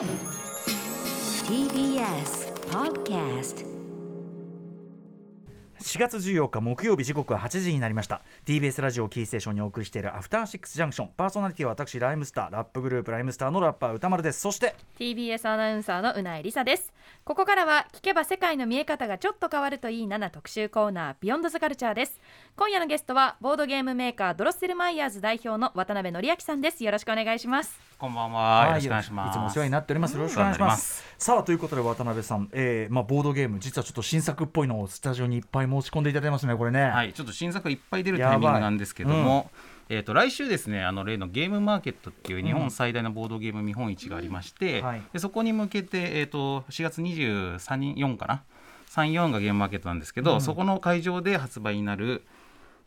[0.00, 0.08] TBS
[2.70, 3.66] Podcast
[5.78, 8.22] 4月14日木曜日時刻は8時になりました。
[8.46, 11.10] TBS ラジオキーステーションにお送りしているアフターシックスジャンクション。
[11.16, 14.40] パーソナリティは私ライムスターラップグループライムスターのラッパー歌丸です。
[14.40, 16.92] そして TBS アナウンサーのうないりさです。
[17.24, 22.20] ここからは聞けば世界の見え方がちょっと変わるといいなな特集コーナービヨンドザカルチャーです
[22.60, 28.66] 今夜のゲストはボードゲームメーカードロッセルマイヤーズ代表の渡辺則明さんですよろしくお願いしますこんばんは。
[28.68, 29.36] よろしくお願いします。
[29.36, 30.14] いつもお世話になっております。
[30.16, 31.02] よろしくお願いします。
[31.18, 36.82] さあということで渡辺さん、えー、まあボードゲーム実はちょっと新作っぽいのをスタジオにいっぱい申し込んでいただいてますねこれね。
[36.82, 39.50] はい、ちょっと新作いっぱい出るタイミングなんですけども、
[39.88, 48.42] えー、と来週ですねあの例のゲームマーケットっていう日本最大のボードゲーム見本市がありまして、うんはいでそこに向けて、えー、と4月23日4かな
[48.90, 52.24] 34がゲームマーケットなんですけど、そこの会場で発売になる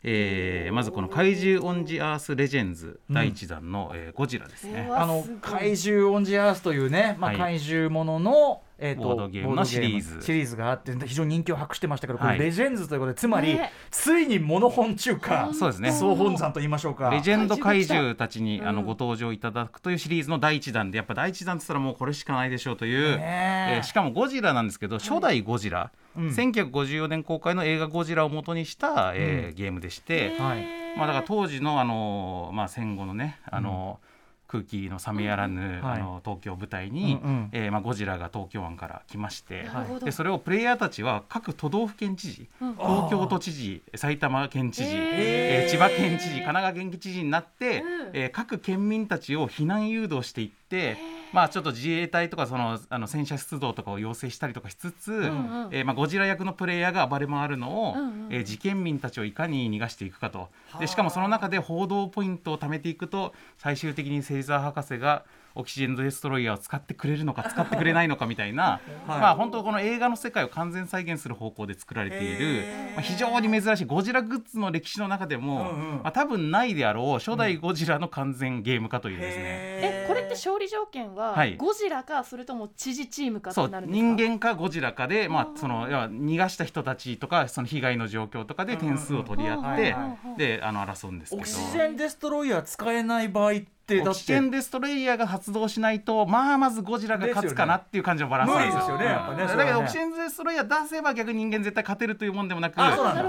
[0.06, 4.88] えーまずこの怪獣オンジアースレジェンズ第一弾の、えーゴジラですね。
[4.92, 7.38] あの怪獣オンジアースというね、まあ、はい。
[7.38, 10.20] 怪獣ものの、えーとボードゲームのシリーズ。
[10.20, 13.72] シリーズがあって非常に人気を博してましたけど、こはいれレジェンズということでつまり、ね。
[13.90, 15.90] ついにモノ本中華そうですね。
[15.90, 17.08] 総本山と言いましょうか。
[17.08, 23.76] レジェンド怪獣たちにうんあのご登場いただくというシリーズの第一弾でやっぱ第一弾って言ったらもうこれしかないでしょうという、ねえ。
[23.76, 26.28] えーしかもゴジラなんですけど初代ゴジラ、うん。
[26.28, 30.66] 1954年公開の映画「ゴジラ」を元にした、えーゲームでして、はい。
[30.96, 34.13] まあ、だから当時の、あのーまあ、戦後のね、あのー
[34.54, 36.00] 空気の冷めやらぬ、はい。
[36.00, 37.48] あの東京を舞台に、うんうん。
[37.52, 39.66] えーまあ、ゴジラが東京湾から来まして、
[40.04, 42.74] でそれをプレイヤーたちは各都道府県知事うん。
[42.76, 48.10] 東京都知事埼玉県知事、えー千葉県知事神奈川県知事になって、うん。
[48.12, 50.96] えー各県民たちを避難誘導していって、
[51.34, 55.68] まあ、ちょっと自衛隊とかそのあの戦車出動とかを要請したりとかしつつ、んうん。
[55.72, 58.28] えーまあ、ゴジラ役のプレイヤーが暴れ回るのを、うんうん。
[58.30, 60.48] えー事件民たちをいかに逃がしていくかと。
[60.78, 69.20] でしかもその中で報道ポイントを貯めていくと最終的に芹沢博士がオキシジェンデストロイヤーを使ってくれるのか使ってくれないのかみたいな、 はい。
[69.20, 72.62] まあ本当この映画の世界を完全再現する方向で作られている、
[72.94, 75.96] まあ、非常に珍しいゴジラグッズの歴史の中でも、うんうん。
[75.96, 81.56] まあ、多分ないであろう初代ゴジラの完全ゲーム化というですね、えこれって勝利条件は、はい。
[81.56, 84.06] ゴジラかそれとも知事チームかそうとなるんですか？
[84.16, 89.96] 人間かゴジラかで、まあ、その要は逃がした人たちとかその被害の状況とかで点数を取り合って、
[90.36, 91.42] であの争うんですけど。
[91.42, 98.54] オキシジェンデストロイヤー使えない場合ってってキシジェンデストレイヤーが発動しないとまあまずゴジラが勝つかなっていう感じのバランス。
[98.54, 99.56] なんですよ無理ですよね。
[99.56, 102.80] だけどオキシジェンデストレイヤー出せば逆に人間絶対勝てるというもんでもなく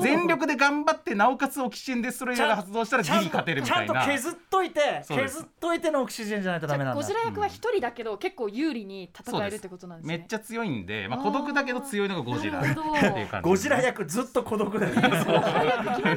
[0.01, 7.01] 全力で頑張ってなおかつオキシジェンデストレイヤーが発動したらギリ勝てるみちゃんとたいな削っといて削っといてのオキシジェンじゃないとダメなんだ。
[7.01, 10.17] ゴジラ役は一人だけど、結構有利に戦えるってことなんですね。
[10.17, 12.61] めっちゃ強いんで、まあ、孤独だけど強いのがゴジラ
[13.41, 15.25] ゴジラ役ずっと孤独だよね。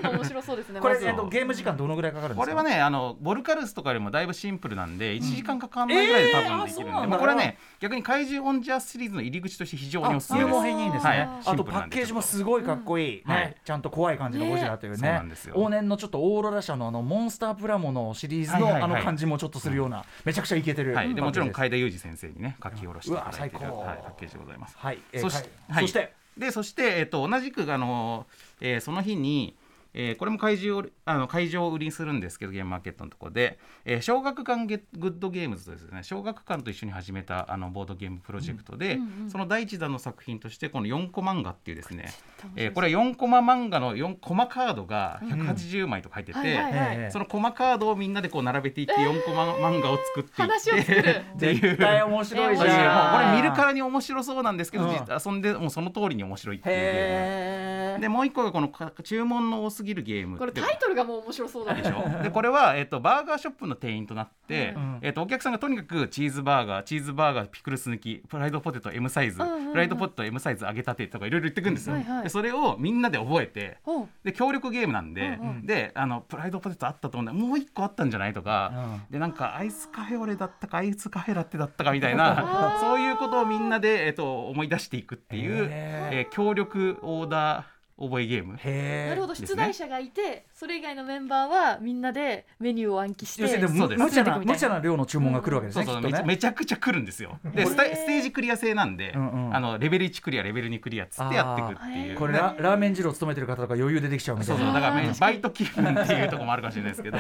[0.09, 2.47] 面白そうですねこれ、えっと、ゲーム時間どのぐらいかかるんですか？
[2.47, 7.07] これはねあのボルカルスとかよりもだいぶシンプルなんで1時間かかんないぐらいで多分できるんで、えーんだ。
[7.09, 10.69] まあこれはね逆に怪獣オンジャースシリーズの入り口として非常におすすめです。
[10.69, 11.29] いいんですね、はい。
[11.47, 13.57] あとパッケージもすごいかっこいい、ねはい。
[13.65, 14.99] ちゃんと怖い感じのゴジラというね。
[14.99, 15.55] そうなんですよ。
[15.57, 24.77] 往年のちょっとオーロラ社のあのモンスタープラモのシリーズのあの感じもちょっとするような、めちゃくちゃイケてる、はい、でもちろん海田裕二先生にね書き下ろしていただいている、はい、パッケージでございます。
[24.79, 25.83] はい、えーそしはい。
[25.83, 26.15] そして。
[26.39, 28.27] でそして、えっと同じくあの、
[28.61, 29.57] えーその日に、
[29.95, 36.03] えーこれも会場をあの会場を売りにするんですけどゲームマーケットのところで、えー小学館ゲグッドゲームズとですね。
[36.03, 42.13] 小学館と一緒に始めたあのボードゲームプロジェクトで、うんうんうんその第一弾の作品としてこの4コ漫画っていうですね、
[42.57, 46.97] えーこれれは4コマ漫画の4コマカードが180枚と書いてて、はいはいはい。
[46.97, 47.11] ええ。
[47.11, 51.09] そのコマカードをみんなでこう並べていって4コマ漫画を作っていって、話を作る。
[51.35, 51.61] っていう。
[51.61, 53.31] 絶対面白いじゃん。
[53.31, 54.91] これ見るからに面白そうなんですけど、うん。
[54.91, 58.01] 実遊んでもうその通りに面白いっていう。
[58.01, 61.83] でもう一個がこのか注文の多すぎるゲームこれタイトルがもう面白そうだね。
[61.83, 62.23] でしょ？
[62.23, 64.99] でこれは、えっとバーガーショップの店員となって、うん。
[65.03, 69.71] えっとお客さんがとにかくチーズバーガーチーズバーガーピクルス抜きフライドポテト M サイズ、うんうんうん。
[69.71, 72.23] フライドポテト M サイズ揚げたてとかいろいろ言ってくんですよ、はいはい。
[72.25, 73.79] でそれをみんなで覚えて
[74.25, 75.67] で協力ゲームなんで、うんうん。
[75.67, 87.65] であのプライドポテトあったと思うんだもう一個あったんじゃないとか、でなんかアイスカフェオレだったかアイスカフェラテだったかみたいなそういうことをみんなで、えっと、思い出していくっていう、へえー協力オーダー
[88.01, 88.57] 覚えゲーム。
[88.57, 94.03] へえなるほど出題者がいてそれ以外のメンバーはみんなでメニューを暗記して要するにでもそうです。
[94.03, 94.45] 無茶なな。
[94.45, 97.39] 無茶な量の注文が来るわけですそうそうめちゃくちゃ来るんですよ。
[97.55, 102.19] でステージクリア制なんで、あのレベル1クリアレベル2クリアっつってやっていくっていう。
[102.19, 104.67] これララーメン二郎勤めてる方とか余裕出てきちゃうみたいうな。
[104.67, 107.19] そそうだからバイト気分っていうところもあるかもしれないですけど。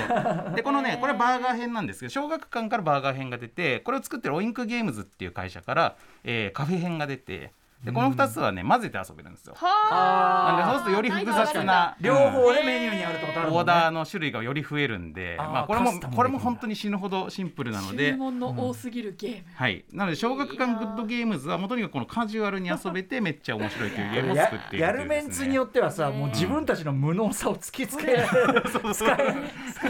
[0.54, 7.52] でこのねこれはバーガー編なんですけど小学館からバーガー編が出てこれを作ってるオインクゲームズっていう会社から、えーカフェ編が出て
[7.84, 9.54] でこの2つはね混ぜて遊べるんですよ。
[9.56, 18.12] はなんでそうするとより複雑な両方でメニューにあるってことあるオーダーの種類がより増えるんでまあこれもこれも本当に死ぬほどシンプルなので。
[18.12, 29.88] 注文の多すぎるゲーム、はい、なので小学館グッドゲームズはもうとにかくこのカジュアルに遊べてめっちゃ面白いというゲームをや作っているやるメンツによってはさ、もう自分たちの無能さを突きつけられる、 使え使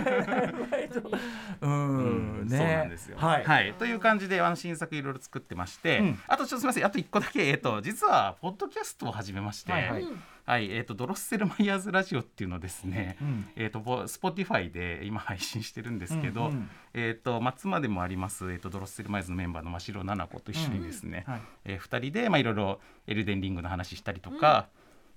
[0.73, 1.11] えないと。
[1.61, 3.17] うん、ねそうなんですよ。
[3.19, 6.19] はい、という感じであの新作いろいろ作ってまして、うん。
[6.27, 6.85] あとちょっとすみません。
[6.85, 10.03] あと一個だけえっ、と実はポッドキャストを始めまして、ははい。
[10.03, 10.07] い、
[10.45, 10.73] はい。
[10.73, 13.49] えっ、とドロッセルマイヤーズラジオっていうのをですね、うん。
[13.57, 21.41] えっ、とポ Spotify で今配信してるんですけど、うんうんえっ、と松までもありますえっ、とドロッセルマイヤーズのメンバーの真城奈々子と一緒にですね、はい。
[21.65, 24.69] えー、2人でまあいろいろエルデンリングの話したりとか、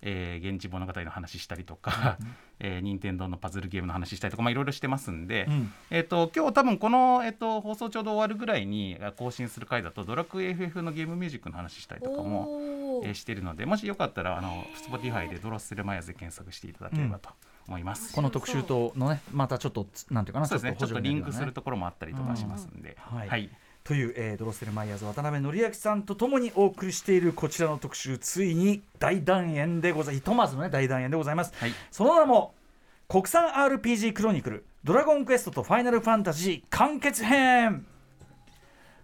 [0.02, 2.18] えー源氏物語の話したりとか、
[2.60, 5.72] えー任天堂のパズルゲームの話したりとかまあいろいろしてますんで、うん。
[5.90, 12.48] えっ、と今日多分この、えっと放送ちょうど終わるぐらいにあ更新する回だとドラクエ FF のゲームミュージックの話したりとかも、
[13.04, 17.30] えーしてるのでもしよかったらあの Spotify でドロッセルマイヤーズで検索していただければと
[17.68, 18.14] 思います。
[18.14, 20.76] この特集とのねまたちょっとなんていうかなそうですね。
[20.78, 23.18] ちょっとリンクするところもあったりとかしますんで、うん。
[23.18, 23.30] はい。
[23.30, 23.50] はい
[23.84, 31.74] という、えードロッセルマイヤーズ渡辺則明さんとともにお送りしているこちらの特集ついに大団円でございひとまずのね大団円でございます、はい。
[31.90, 32.54] その名も
[33.08, 37.86] 国産 RPG クロニクルドラゴンクエストとファイナルファンタジー完結編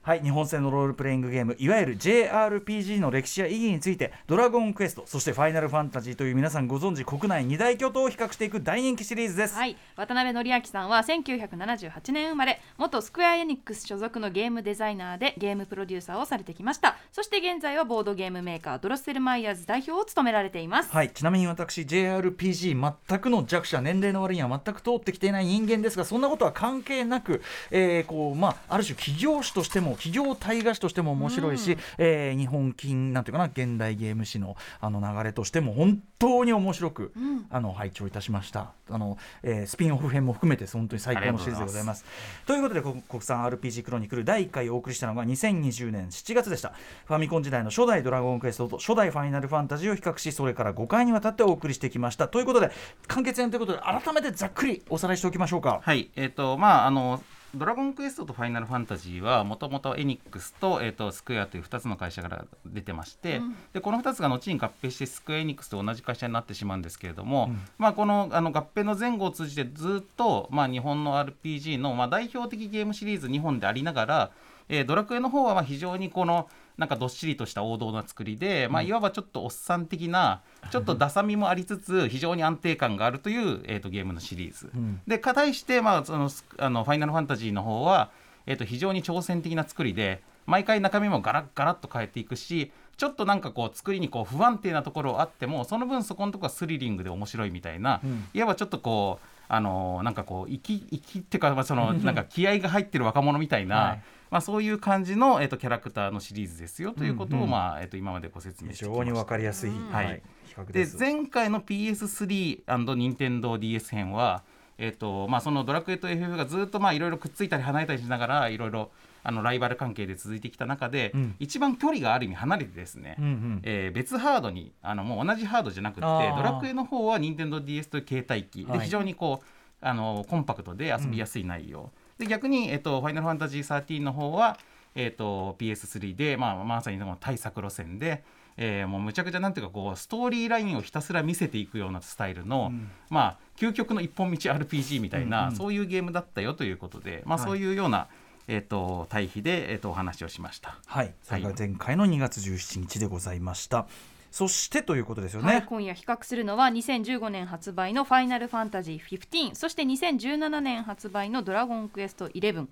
[0.08, 16.96] はい日本製のロールプレイングゲームいわゆる JRPG の歴史や意義についてドラゴンクエストそしてファイナルファンタジーという皆さんご存知国内二大巨頭を比較していく大人気シリーズです、はい、渡辺則明さんは1978年生まれ元スクエア・エニックス所属のゲームデザイナーでゲームプロデューサーをされてきました。
[17.12, 37.14] そして現在はボードゲームメーカードロッセルマイヤーズ代表を務められています、はい、ちなみに私 JRPG 全くの弱者年齢の割には全く通ってきていない人間ですがそんなことは関係なく、えーこうまあ、ある種企業誌としても企業大河誌としても面白いし、えー日本金なんていうかな現代ゲーム誌のあの流れとしても本当に面白く、
[37.50, 38.72] あの拝聴いたしました。
[38.90, 42.06] あの、えースピンオフ編も含めて本当に最高のシリーズでございます。
[42.46, 46.74] ということでこ国産 RPG クロニクル第1回お送りしたのが2020年7月でした。
[47.06, 52.28] ファミコン時代の初代ドラゴンクエストと初代ファイナルファンタジーを比較しそれから5回にわたってお送りしてきました。
[52.28, 52.72] ということで
[53.08, 55.82] 完結編ということで改めてざっくりおさらいしておきましょうか。
[55.84, 57.22] はい、えっ、とまああの
[57.56, 63.42] ドラゴンクエストとファイナルファンタジーはもともとエニックスと,、えー、とスクエアという2つの会社から出てまして、
[63.74, 74.32] でこの2つが後に合併してスクエアエニックスと同じ会社になってしまうんですけれども、まあ、このあの合併の前後を通じてずっと、まあ、日本の RPG の、まあ、代表的ゲームシリーズ2本でありながら、
[74.70, 80.42] えードラクエの方はまあ非常にこのなんかどっしりとした王道な作りで、まあ、いわばちょっとおっさん的な
[80.72, 85.02] ちょっとダサみもありつつ非常に安定感があるという、えー、とゲームのシリーズ、ん。
[85.08, 85.20] で
[85.54, 88.12] して、まあ、そのスあのファイナルファンタジーの方は、
[88.46, 98.28] えー、と非常に挑戦的な作りで毎回中身もガラッガラッと変えていくしちょっとなんかこう作りにこう不安定なところあってもその分そこのところはスリリングで面白いみたいな、うん。
[98.34, 104.02] いわばちょっとこうあのなんかこう生き生きっていうか、まあ、そのなんか気合が入ってる若者みたいな、はい。
[104.30, 107.50] まあ、そういう感じの、えー、とキャラクターのシリーズですよということを、うんうん。
[107.50, 109.06] まあえー、と今までご説明非してきました。
[109.06, 114.44] 常に分かりやすい、うんはい比較で前回の PS3& 任天堂 d s 編は、
[114.78, 118.92] えっとまあ、そのドラクエと FF がずっとまあいろいろくっついたり離れたりしながらいろいろ
[119.28, 121.36] あのライバル関係で続いてきた中で、うん。
[121.38, 123.62] 一番距離がある意味離れてですね、うんうん。
[123.64, 128.80] えー別ハードにあのもう同じハードじゃなくてドラクエの方は任天堂 d s という携帯機はい。
[128.80, 129.46] で非常にこう
[129.82, 134.58] あのコンパクトで遊びやすい内容、で逆に、えっとファイナルファンタジー13の方は、
[134.96, 138.24] えっと PS3 で、まあ、まさに対策路線で、
[138.56, 142.90] えーもうむちゃくちゃなんていうかこうストーリーラインをひたすら見せていくようなスタイルの、うん。
[143.10, 145.56] まあ究極の一本道 RPG みたいな、うんうん。
[145.56, 147.46] そういうゲームだったよということで、まあ、はい。
[147.46, 148.08] そういうような、
[148.48, 150.78] えっと対比で、えっとお話をしました。
[150.86, 151.14] はい。
[151.24, 153.88] それが前回の2月17日でございました、
[154.32, 162.68] そしてということですよね、はい、今夜比較するのは2015年発売の「ファイナルファンタジー15」そして2017年発売の「ドラゴンクエスト11」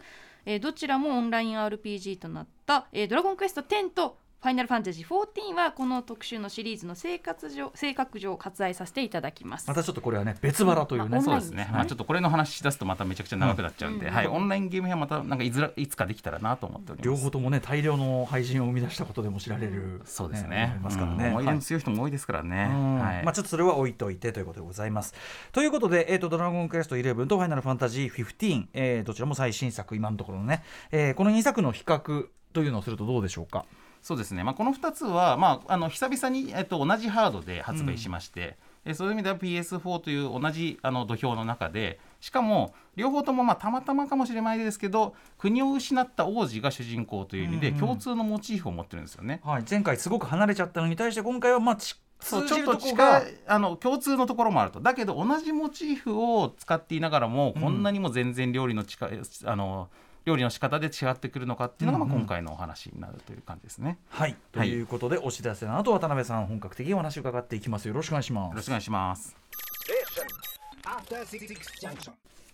[0.46, 9.68] えーどちらもオンライン RPG となった「えードラゴンクエスト10」と「ファイナルファンタジー14」はこの特集のシリーズの生活上性格上割愛させていただきます。
[9.68, 11.72] またちょっとこれはね別腹というね、そうですね、はい。
[11.72, 17.08] まあ、ちょっとこれの話し出すとまためちゃくちゃ長くなっちゃうんで、うんはい、オンラインゲーム編はまたなんかいずらいつかできたらなと思っております。
[17.08, 20.80] 両方ともね大量の配信を生み出したことでも知られる、そうですあねり。
[20.82, 21.32] ますからね、うん。
[21.32, 21.46] 思い。
[21.46, 22.70] の強い人も多いですからね。
[22.72, 23.00] うん。
[23.00, 23.24] はい。
[23.24, 25.14] まあ、ちょっとそれは置いといてということでございます。
[25.52, 33.66] ということで、えー、とドラゴンクエスト11とファイナルファンタジー15、えーどちらも最新作、今のところのね、えーこの2作の比較というのをするとどうでしょうか？
[34.06, 49.42] そうですね、まあ、この2つは、まあ、あの久々に、えっと、同じハードで発売しまして、えそういう意味では PS4 という同じあの土俵の中でしかも両方ともまあたまたまかもしれないですけど国を失った王子が主人公という意味でうんうん共通のモチーフを持ってるんですよね。
[49.44, 54.82] はい、前回すごく離れちゃったのに対して今回はまあちそうちょっと近いあの共通のところもあると。
[54.82, 57.62] だけど同じモチーフを使っていながらも、うん。
[57.64, 59.90] こんなにも全然料理の近いあの
[60.26, 64.00] 料理の仕方で違ってくるのかっていうのが、まあ今回のお話になるという感じですね。
[64.10, 64.36] はい。
[64.52, 67.88] とはいいうことでお知らせの後渡辺さん本格的にお話を伺っていきます。
[67.88, 68.50] よろしくお願いします。
[68.50, 69.36] よろしくお願いします。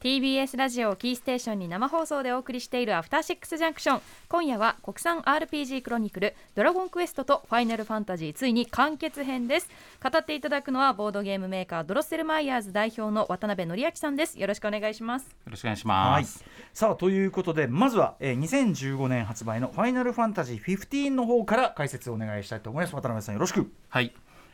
[0.01, 9.69] TBS ラジオをキーステーションに生放送でお送りしているアフターシックスジャンクション今夜は国産 RPG クロニクルドラゴンクエストとファイナルファンタジーついに完結編です。
[10.01, 14.39] 語っていただくのはボードゲームメーカードロッセルマイヤーズ代表の渡辺則明さんです。
[14.39, 15.25] よろしくお願いします。
[15.25, 16.23] よろしくお願いしはい。
[16.23, 16.43] ます。、
[16.73, 22.95] さあということでまずは、えー、2015年発売の「ファイナルファンタジー15」の方から解説をお願いしたいと思います。
[22.95, 23.71] 渡辺さんよろしく。
[23.89, 24.11] はい。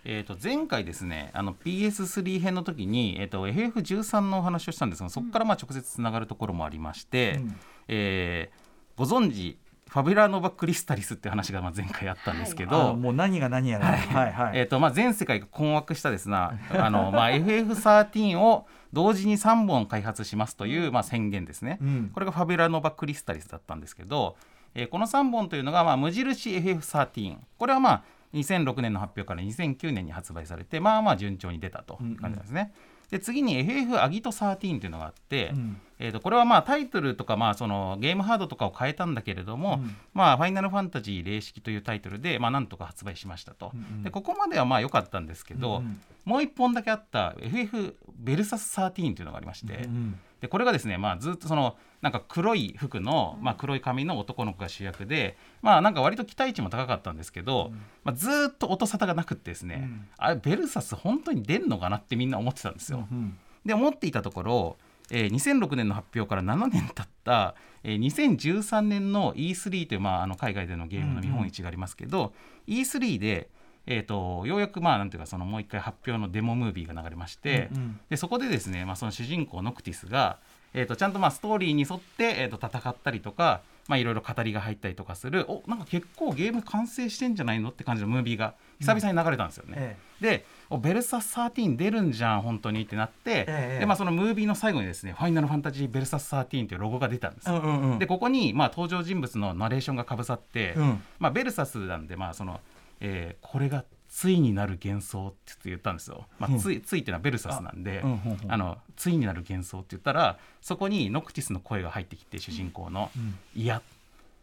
[0.09, 7.55] えー、と前回ですねあの PS3 編の時に、えー、と FF13 のお話をしたんですがそこからまあ直接つながるところもありまして、うん。
[7.89, 9.59] えーご存知
[9.89, 13.85] ファビュラノバ・クリスタリスって話がまあ前回あったんですけど、あもう何が何やら。
[13.85, 14.33] はい。
[14.33, 22.11] はい、えーとまあ、全世界が困惑したですな あの、まあ、FF13 を同時に3本開発しますという、まあ、宣言ですね、うん。
[22.13, 24.35] これがファビュラノバ・クリスタリスだったんですけど、
[24.73, 28.03] えーこの3本というのが、まあ、無印 FF13 これはまあ
[28.37, 32.73] 2006年の発表から2009年に発売されてまあまあ順調に出たという感じなんですね。
[33.09, 39.95] で次に FF アギト13というのがあって、うんえー、とこれはまあタイトルとかまあそのゲームハードとかを変えたんだけれども、うん。
[40.13, 44.03] まあ、ファイナルファンタジー霊式というタイトルで、まあ、なんとか発売しましたと、うんうん。
[44.03, 57.71] でここまではまあ良かったんですけど、うんもう一本だけあった FF ベルサス13というのがありまして、うんでこれがですね、まあ、ずっとそのなんか黒い服の、まあ、黒い髪の男の子が主役で、まあ、なんか割と期待値も高かったんですけど、
[58.03, 60.07] まあ、ずーっと音沙汰がなくってですね、うん。
[60.17, 63.07] あれベルサス本当に出んのかなってみんな思ってたんですよ。
[63.11, 63.37] うん。
[63.65, 64.77] で思っていたところ、
[65.11, 72.33] えー2006年の発表から7年経った、えー2013年の E3 という、まあ、あの海外でのゲームの見本市がありますけど、
[72.67, 73.49] E3 で、
[73.87, 77.99] えー、とようやくまあなんていうかそのもう一回発表のデモムービーが流れまして、うんうん。
[78.09, 80.39] でそこでですね、まあ、その主人公ノクティスが、
[80.73, 89.75] えー、とちゃんとまあストーリーに沿って、えー、と戦ったりとか、まあ、いろいろ語りが入ったりとかするおなんか結構ゲーム完成してんじゃないのって感じのムービーが久々に流れたんですよね。
[89.77, 89.97] え。
[90.21, 97.49] でおベルサス13出るんじゃん本当にってなって、ええでまあ、そのムービーの最後にですね「ファイナルファンタジーベルサス13」というロゴが出たんです。
[97.49, 97.99] うんうんうん。
[97.99, 101.03] でここに、まあ、登場人物のナレーションがかぶさって、うん。
[101.19, 102.59] まあ、ベルサスなんで、まあその
[102.99, 106.27] えーこれがついになる幻想って言ったんですよ。
[106.39, 108.51] まあ、ついついっていうのはベルサスなんで、あうんうんうん。
[108.51, 113.11] あのついになる幻想って言ったらそこにノクティスの声が入ってきて主人公の
[113.55, 113.81] 「いや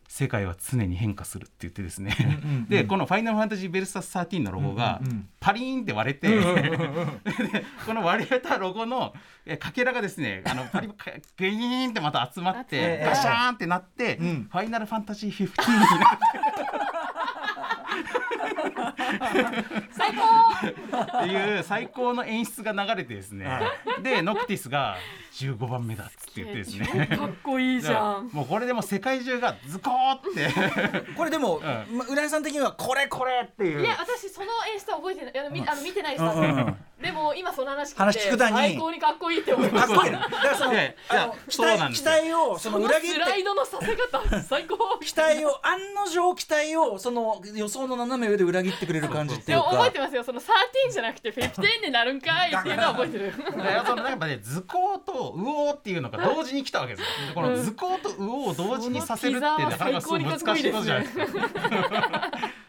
[0.09, 2.17] 世界は常に変化する」って言ってですね、
[2.69, 5.01] でこの「ファイナルファンタジーベルサス13」のロゴが
[5.41, 9.15] パリーンって割れて、 でこの割れたロゴの
[9.47, 14.49] えかけらがですねあのパリかグイーンってまた集まってええガシャーンってなって「うん。
[14.51, 16.19] ファイナルファンタジー15」にな
[18.91, 18.94] って
[19.97, 21.21] 最高。
[21.21, 23.49] っていう最高の演出が流れてですね、
[24.03, 24.97] でノクティスが
[25.35, 27.09] 15番目だっつって言ってですね。
[27.17, 28.29] かっこいいじゃん。
[28.33, 31.13] もうこれでもう世界中がズコーって。
[31.17, 31.61] これでも、う
[31.93, 33.83] ま浦井さん的にはこれこれっていう。
[33.83, 35.39] いや私その演出は覚えてない。
[35.39, 38.57] あの、みあの見てないですうんでも今その話聞いて話聞くだに。
[38.57, 40.21] 最高にかっこいいって思いまかっしこいいな。
[40.21, 43.15] だからそのいやいあやの期待期待をその裏切って。
[43.15, 44.99] スライドのさせ方最高。
[45.01, 50.25] 期待を案の定期待をその予想の斜め上で裏切ってくれる感じっていうかでも覚えてますよ。
[50.25, 50.45] その13
[50.93, 53.33] じゃなくて15になるんかいっていうのは覚えてる。
[53.87, 57.29] そのやっぱね図工と右往っていうのが同時に来たわけですよ。
[57.29, 61.25] でこの図工と右往を同時にさせるってなかなかすごい難しいことじゃないですか。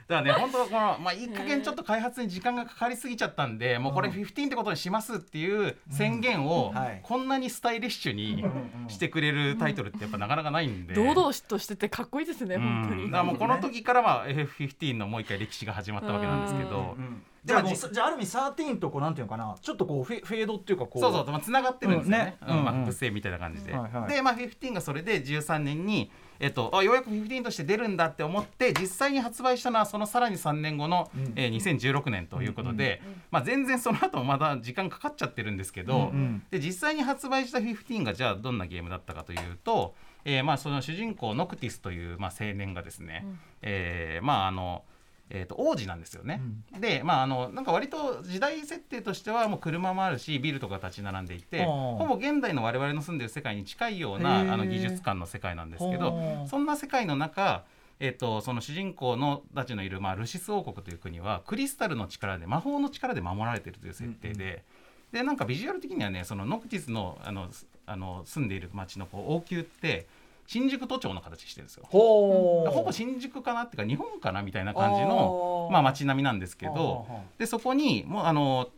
[0.08, 6.80] だからね本当このまあいい加減ちょっと開発に時間がかかりすぎちゃったんで、もうこれ15ってことにしますっていう宣言をうん。
[6.80, 7.00] はい。
[7.02, 8.44] こんなにスタイリッシュに
[8.88, 10.94] してくれるタイトルってやっぱなかなかないんで。
[10.94, 13.06] 堂々としててかっこいいですね本当に。
[13.06, 16.96] うんだからもうこの時からまあ FF15 のもう一回歴史が始まったわけなんですけど、
[17.44, 22.38] じゃあもうじじゃあある意味13とこうなんていうのかなちょっとこうフェフェードっていうかこうそうそう、まあ、繋がってるんですよね。
[22.42, 22.60] うんねうんうん。
[22.60, 22.66] うん。
[22.66, 23.74] マックス A みたいな感じで。
[23.74, 24.14] はいはい。
[24.14, 31.34] で、まあ、15がそれで13年に、えっと、あようやく15として出るんだって思って実際に発売したのはそのさらに3年後の、うん。
[31.36, 33.02] えー2016年ということで、
[33.32, 36.44] まあ、全然その後もまだ時間かかっちゃってるんですけど、うんうん。
[36.52, 43.26] で実際に発売した15がじゃあどんなゲームだったかというと、えーまあ、その主人公ノクティスという、まあ、青年がですね、
[43.62, 44.84] えーまああの
[45.30, 46.42] えー、と王子なんですよね。
[46.80, 56.48] でまああのなんか割と時代設定としてはもう車もあるしビルとか立ち並んでいてほぼ現代の我々の住んでる世界に近いようなあの技術感の世界なんですけほどう。
[56.48, 57.64] そんな世界の中
[58.00, 64.64] えっとその主人公のたちのいる、まあ、ルシス王国という国はクリスタルの力で魔法の力で守られているという設定で、
[65.12, 70.08] でなんかビジュアル的にはねそのノクティスのあのすあの住んでいる町のこう王宮って
[70.48, 71.86] 新宿都庁の形してるんですよ。
[71.90, 78.70] ほぼ新宿かなっていうか日本かなみたいな感じのまあ、街並みなんですけどでそこにもうあの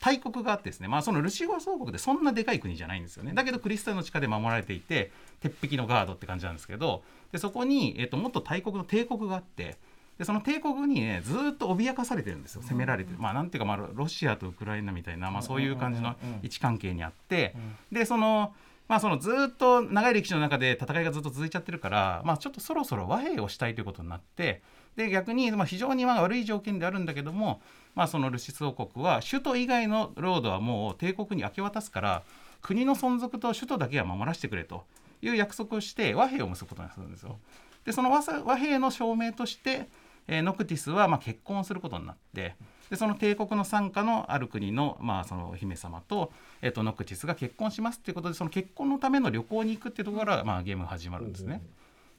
[0.00, 3.32] 大国があってですね、まあ、そのルシゴア総国でそんなでかい国じゃないんですよね。
[3.32, 7.02] だけどクリスタルの地下で守られていて鉄壁のガードって感じなんですけど
[7.32, 9.76] でそこに、えっともっと大国の帝国があって
[10.18, 12.62] でその帝国にねずーっと脅かされてるんですよ。
[12.62, 17.54] 攻められてる、まあなんていうか、まあ、ロシアとウクライナみたいな、まあ、そういう感じの位置関係にあって、
[17.90, 18.52] でその
[18.88, 24.62] まあそのずっと長い歴史の中で戦いがずっと続いちゃってるから、まあ、ちょっとそろそろ和平をしたいということになって
[24.96, 27.62] で逆にまあ非常にまあ悪い条件であるんだけども、
[27.94, 32.22] まあ、そのルシス王国は首都以外の領土はもう帝国に明け渡すから
[32.60, 34.84] 国の存続と首都だけは守らせてくれと
[35.22, 37.38] いう約束をして和平を結ぶことにするんですよ。
[37.84, 39.88] でその和和平の証明として、
[40.26, 42.56] えーノクティスはまあ結婚することになって
[42.90, 51.62] でその帝国の傘下のある国の,、まあその姫様と,、えー、とノクティスが結婚しますっていうことでその結婚のための旅行に行くっていうところから、まあ、ゲームが始まるんですね。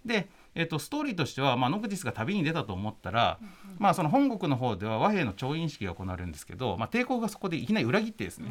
[0.06, 3.40] で、えー、とストーリーとしては、まあ、ノクティスが旅に出たと思ったら、
[3.78, 8.50] まあ、その本国の方では和平の調印式が行われるんですけど、まあ、帝国がそこでいきなり裏切ってですね、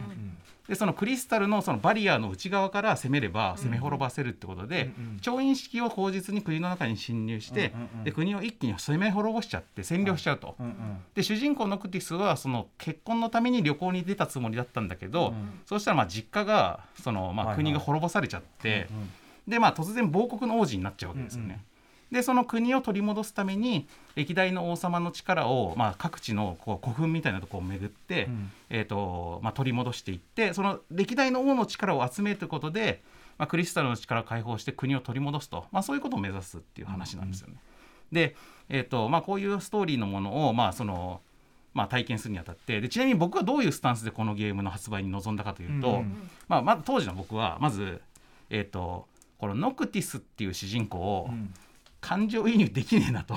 [0.69, 4.93] でそのクリスタルのそのバリアの内側から攻めれば攻め滅ばせるってことで、
[5.23, 7.73] 調印式を口実に国の中に侵入して、
[8.05, 10.57] で国を一気に攻め滅ぼしちゃって占領しちゃうと。
[10.61, 10.75] うんうん。
[11.15, 15.33] で主人公ノクティスはその結婚のために旅行に出たつもりだったんだけど、
[15.67, 18.89] そうしたらまあ実家がそのまあ国が滅ぼされちゃって、
[19.49, 21.65] でまあ突然亡国の王子になっちゃうわけですよね。
[22.15, 28.29] でその国を取り戻すために歴代の王様の力を、まあ、各地のこう古墳みたいなところを巡って、
[28.71, 33.03] えーとまあ、取り戻していってその歴代の王の力を集めることで、
[33.37, 37.57] まあ、クリスタルの力を解放して国を取り戻すと、まあ、そういうことを目指すっていう話なんですよね。
[38.13, 38.37] で、
[38.69, 41.21] えーとまあ、こういうストーリーのものを、まあその
[41.73, 48.01] まあ、体験するにあたってでちなみに僕はどういうスタンスでこのゲームの発売に臨んだかというと、うんうんまあ、まず当時の僕はまず、
[48.49, 51.53] えー、とこのノクティスっていう主人公をん
[52.05, 53.35] 感情移入できねえなと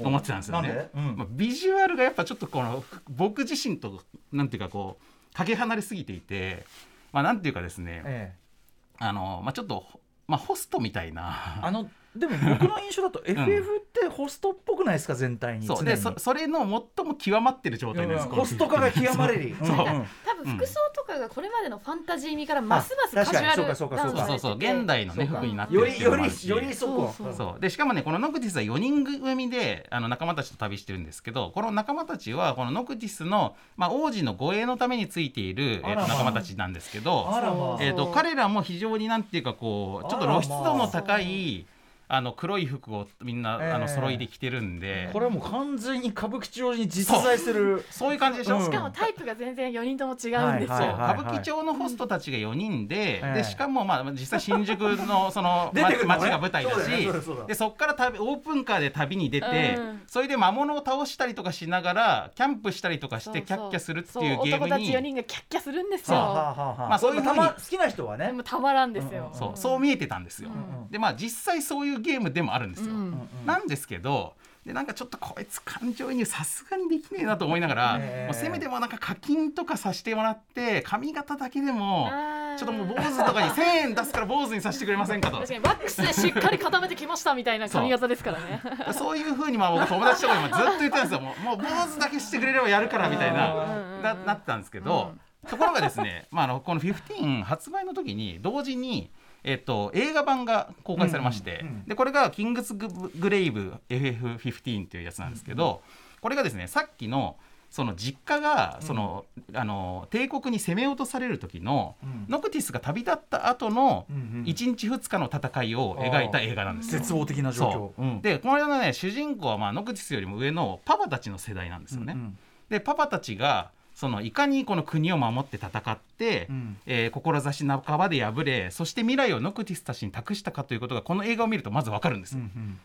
[0.00, 0.68] 思ってたんですよね。
[0.68, 0.90] で？
[0.94, 1.16] うん。
[1.16, 6.64] まあ、ビジュアルがやっぱちょっとこの僕自身となんていうかこうかけ離れすぎていて、
[7.12, 8.02] まあ、なんていうかですね。
[8.06, 9.04] ええ。
[9.04, 9.84] あの、まあ、ちょっと、
[10.28, 11.58] まあ、ホストみたいな。
[11.62, 15.84] あのでも僕の印象だと FF ってホストっぽくないですか全体にそう。
[15.84, 16.60] でそそれの
[16.96, 19.54] 最も極まってる状態ですホスト化が極まれり。
[19.62, 19.68] そう。
[19.68, 19.78] うん。
[19.78, 19.84] うん。
[20.26, 24.10] 多分服装とかがこれまでのファンタジー味からますますカジュアルあ確かにそうかそうか。
[24.10, 24.58] そうかダウンされててそう。
[24.60, 26.42] そう現代のね服になってるっていよりようのもあるし。
[26.44, 27.14] りよりそこ。
[27.16, 27.60] そうそう。
[27.60, 37.78] でしかもねこのノクティスは4人組であの仲間たちと旅してるんですけどこの仲間たちはこのノクティスの、まあ、王子の護衛のためについている、えーと仲間たちなんですけど、あらまあ。
[37.80, 41.66] えー、と彼らも非常になんていうかこうちょっと露出度の高い
[42.12, 43.70] あの黒い服をみんな、ええ。
[43.70, 45.08] あの揃いで着てるんで。
[45.12, 47.84] これはもう完全に歌舞伎町に実在する。
[47.88, 48.12] そう。
[48.12, 48.64] いう感じでしょ、うん。
[48.64, 53.34] しかもタイプが全然4人とも違うんですよ、歌舞伎町のホストたちが4人で,、ええ。
[53.34, 56.20] でしかもまあ実際新宿のその 出てくるのね。
[56.20, 56.78] 街が舞台だし
[57.24, 60.02] そうだそこから旅オープンカーで旅に出て、うん。
[60.08, 66.22] それで魔物を倒したりとかしながらキャンプしたりとかしてキャッキャするっていうゲーム男たち4に人がキャッキャするんですそうよ。
[66.22, 66.98] はあはあはあまあ。
[66.98, 68.32] そういうたま好きな人はね。
[68.44, 70.50] たまらんですよ、そうそう見えてたんですよ。
[70.50, 70.88] ん。
[70.90, 72.94] でまあ実際そういうゲームでもあるんですよ。
[72.94, 73.28] うん。
[73.46, 74.34] なんですけど
[74.64, 78.26] でなんかちょっとこいつ感情移入さすがにできねえなと思いながら、ええ。
[78.26, 82.10] もうせめてもなんか課金とかさせてもらって髪型だけでも
[82.58, 85.38] ちょっともう坊主とかに1,000円出すから坊主にさせてくれませんかと。
[85.38, 88.62] 確かにワックスでしっかり固めてきましたみたいな髪型ですからね。
[88.92, 91.20] そういうふうにまあ僕友達とかにもずっと言ってたんですよ。
[91.20, 93.54] もうもう坊主だけしてくれればやるからみたいな
[94.02, 95.14] ななってたんですけど、
[95.48, 99.10] ところがですね、まあ、あのこの15発売の時に同時に
[99.44, 101.84] えっと、映画版が公開されまして、うんうんうん。
[101.86, 105.82] でこれが「キングスググレイブ FF15」っていうやつなんですけど、
[106.20, 107.36] これがですねさっきの
[107.70, 112.26] その実家がその、あの帝国に攻め落とされる時の、うん。
[112.28, 114.44] ノクティスが旅立った後のうんうん。
[114.44, 116.98] 1日2日の戦いを描いた映画なんですよ。
[116.98, 117.72] 絶望的な状況。
[117.72, 118.02] そう。
[118.02, 118.22] うん。
[118.22, 122.14] でこれのね主人公はまあノクティスよりも上のパパたちの世代なんですよね。
[122.14, 122.38] うんうん。
[122.68, 123.70] でパパたちが
[124.00, 126.78] そのいかにこの国を守って戦って、うん。
[126.86, 132.32] えー志半ばで敗れそして未来をノクティスたちに託したかということがこの映画を見るとまずわかるんです。
[132.32, 132.40] よ。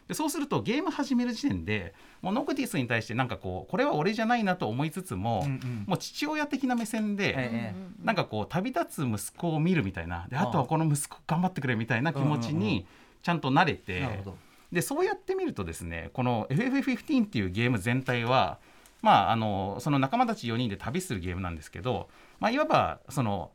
[0.10, 5.84] でそうするとゲーム始める時点でもうノクティスに対してなんかこうこれは俺じゃないなと思いつつも、うんうん。
[5.88, 12.86] もう父親的な目線で、えなんかこう旅立つ息子を見るみたいなであとはこの息子頑張ってくれみたいな気持ちうんうんうんに
[13.24, 14.38] ちゃんと慣れえて、なるほど。
[14.70, 18.58] でそうやってみるとですねこの FF15 っていうゲーム全体は
[19.06, 23.52] まああのその仲間たち4人で旅するゲームなんですけど、まあ、いわばその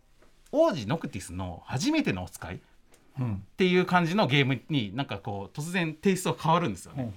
[0.53, 2.61] 王子ノクティスの初めてのお使い
[3.19, 3.35] うん。
[3.35, 7.13] っていう感じのゲームになんかこう突然テイストが変わるんですよね。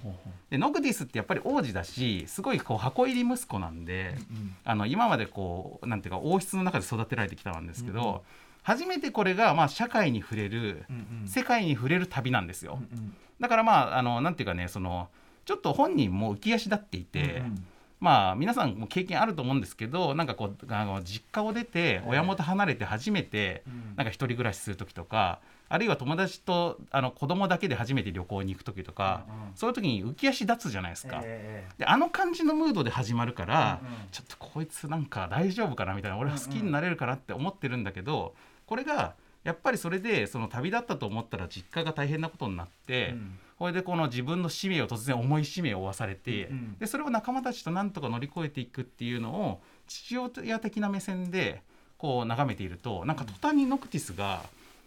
[0.50, 4.16] でノクティスってやっぱり王子だしすごいこう箱入り息子なんで、
[4.64, 8.24] あの今までこうなんていうか王室の中で育てられてきたんですけど、
[8.64, 12.80] 初めてこれがまあ社会に触れる、うん世界に触れる旅なんですよ。
[12.92, 15.08] うんだからまああのなんていうかねその
[15.44, 17.66] ちょっと本人も浮き足立っていて、うん
[18.04, 23.96] まあ皆さんも経験あると思うんですけどなんかこうあの実家を出て親元離れて初めてうん。
[23.96, 25.40] なんか一人暮らしする時とか
[25.70, 29.54] あるいは友達とあの子供だけで初めて旅行に行く時とか、うんうん。
[29.54, 31.22] そういう時に浮き足立つじゃないですか。
[31.24, 33.88] えであの感じのムードで始まるから、うん。
[33.88, 38.34] うんちょっとこいつなんか大丈夫かなみたいな俺は好きになれるかなって思ってるんだけど、
[38.66, 39.14] これが
[39.44, 46.78] やっぱりそれでその旅立ったと思ったら実家が大変なことになって、うんこれでこの自分の使命を突然重い使命を負わされて、うんうん。
[46.78, 51.62] でそれを仲間たちとなんとか乗り越えていくっていうのを父親的な目線で
[51.98, 54.42] こう眺めているとなんか途端にノクティスが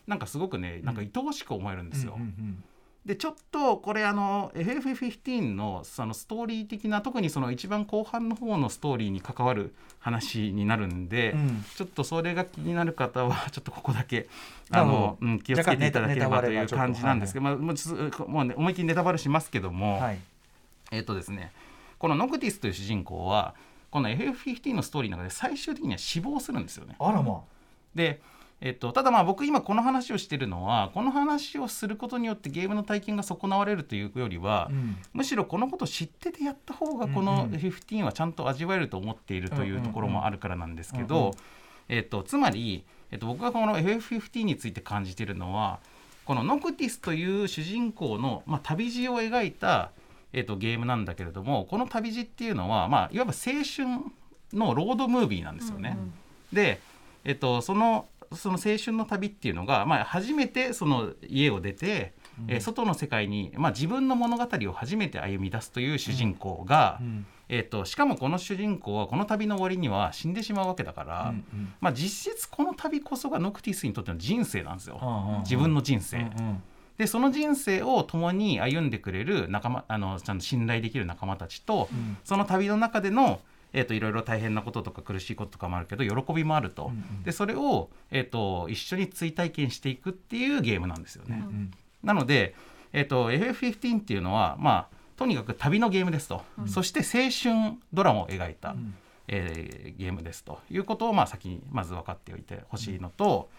[0.06, 2.13] なんかすごくねなんか愛おしく思えるんですよ。
[2.17, 2.63] うんうん
[3.08, 11.65] でちょっとこれあの FF15 のそのストーリー的な特にその一番後半の方のストーリーに関わる話になるんで、うん。
[11.74, 14.28] ちょっとそれが気になる方は ちょっとここだけ
[14.72, 20.20] あの、うん、気をつけていただければという感じなんですけど、まあもうね思いっきりネタバレしますけども、はい。
[20.91, 21.54] えっ、とですね
[21.98, 23.56] このノクティスという主人公は
[23.89, 26.98] この FF15 のストーリーの中で最終的には死亡するんですよね。
[27.00, 27.41] あらま
[27.96, 28.20] で、
[28.60, 34.98] えっと、ただまあ僕今この話をしてるのはこの話をすることによってゲームの体験が損なわれるというよりは、うん。
[35.13, 37.52] むしろこのことを知っててやった方がこうんのうん。
[37.52, 41.36] 15はちゃんと味わえると思っているというところもあるからなんですけうんうんど、
[41.88, 45.80] えっと、つまり、えっと、僕がこの FF15 について感じているのは
[46.26, 49.91] このノクティスという主人公の、まあ、旅路を描いた、
[50.34, 54.04] えっと、ゲームなんだけれどもこの旅路っていうのは、まあ、いわば青春
[54.54, 55.98] のロードムービーなんですよね。
[56.52, 56.80] で、
[57.24, 62.13] えっと、そのその青春の旅っていうのが、まあ、初めてその家を出て、
[62.47, 67.25] えー外の世界に、まあ、自分の物語を初めて歩み出すという主人公が、うん。
[67.49, 71.73] えっとしかもこの主人公はこの旅の終わりには死んでしまうわけだから、うんうん。
[71.79, 76.17] まあ、実質この旅こそがノクティスにとっての人生なんですよ、うんうん自分の人生。
[76.17, 76.63] うんうん。
[76.97, 82.17] でその人生を共に歩んでくれる仲間あのちゃんと信頼できる仲間たちと、ん。
[82.23, 83.39] その旅の中での、
[83.73, 87.23] えー、といろいろ大変なこととか苦しいこととかもあるけど喜びもあると、うんうん。
[87.23, 91.43] でそれを、えー、と一緒に追体験していくっていうゲームなんですよね。
[91.45, 91.71] うん
[92.03, 92.56] なので、
[92.93, 98.95] えー、と FF15 っていうのはまあとにかく旅のゲームですと、そして青春ドラマを描いた、ん。
[99.27, 100.60] えーゲームですと。
[100.69, 103.49] いうことをまあ先にまず分かっておいてほしいのと、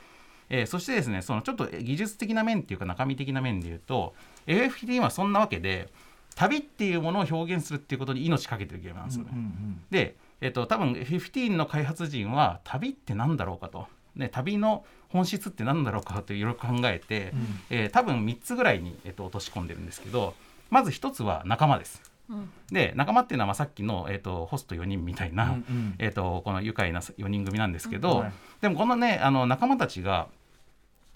[0.48, 4.14] えーそしてですねそのちょっと技術的な面っていうか中身的な面で言うと
[4.46, 5.88] FF15 はそんなわけで
[6.34, 9.30] 旅っていうものを表現するっていうことに命かけてるゲームなんですよね。
[9.32, 17.60] うんうんで、えっと、多分15の開発陣は旅って何だろうかと、ね、旅の本質って何だろうかといろいろ考えて、うん。
[17.70, 20.34] えー多分3つぐらいに、えっと、落とし込んでるんですけど
[20.70, 22.02] まず1つは仲間です。
[22.28, 22.50] うん。
[22.70, 25.94] で仲間っていうのはまあさっきの、えっと、ホスト4人みたいな、うんうん。
[25.98, 28.32] えっと、この愉快な4人組なんですけど、はい。
[28.60, 30.28] でもこのねあの仲間たちが、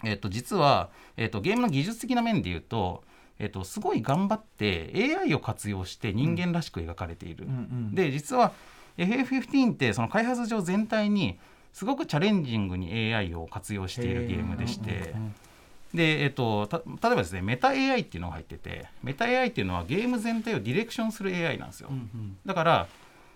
[0.03, 3.03] えっと、実は、えっと、ゲームの技術的な面で言うと、
[3.39, 7.45] えっと、すごい頑張って AI を活用して人間らしく描かれている。
[7.45, 7.55] うんう
[7.91, 8.51] んで実は
[8.97, 11.39] FF15 ってその開発上全体に
[11.73, 15.35] すごくチャレンジングに AI を活用しているゲームでして、うんうん
[15.93, 21.89] で、えっと、た例えばですねメタ AI っていうのが入っててメタ AI っていうのはゲーム全体をディレクションする AI なんですよ。
[21.91, 22.87] うんうんだから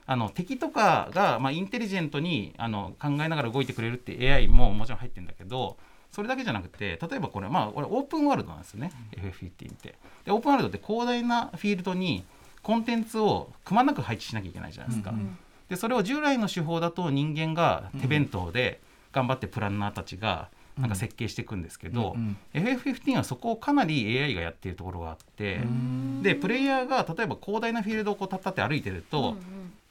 [0.09, 5.75] あの敵とかが、まあ、インテリジェントにあの考えながら動いてくれるって AI ももちろん入ってるんだけど
[6.17, 9.93] それだけじゃなくて例えばこれまあこれオープンワールドなんですよね、FF15 って。
[10.25, 12.25] でオープンワールドって広大なフィールドに
[12.63, 15.37] コンテンツをくまなく配置しなきゃいけないじゃないですか、うんうん
[15.69, 18.79] でそれを従来の手法だと人間が手弁当で
[19.11, 26.23] 頑張ってプランナーたちがなんか設計していくんですけど、うん FF15 はそこをかなり AI がやっているところがあって、うん。
[26.23, 29.35] でプレイヤーが例えば広大なフィールドをこうたったって歩いてると、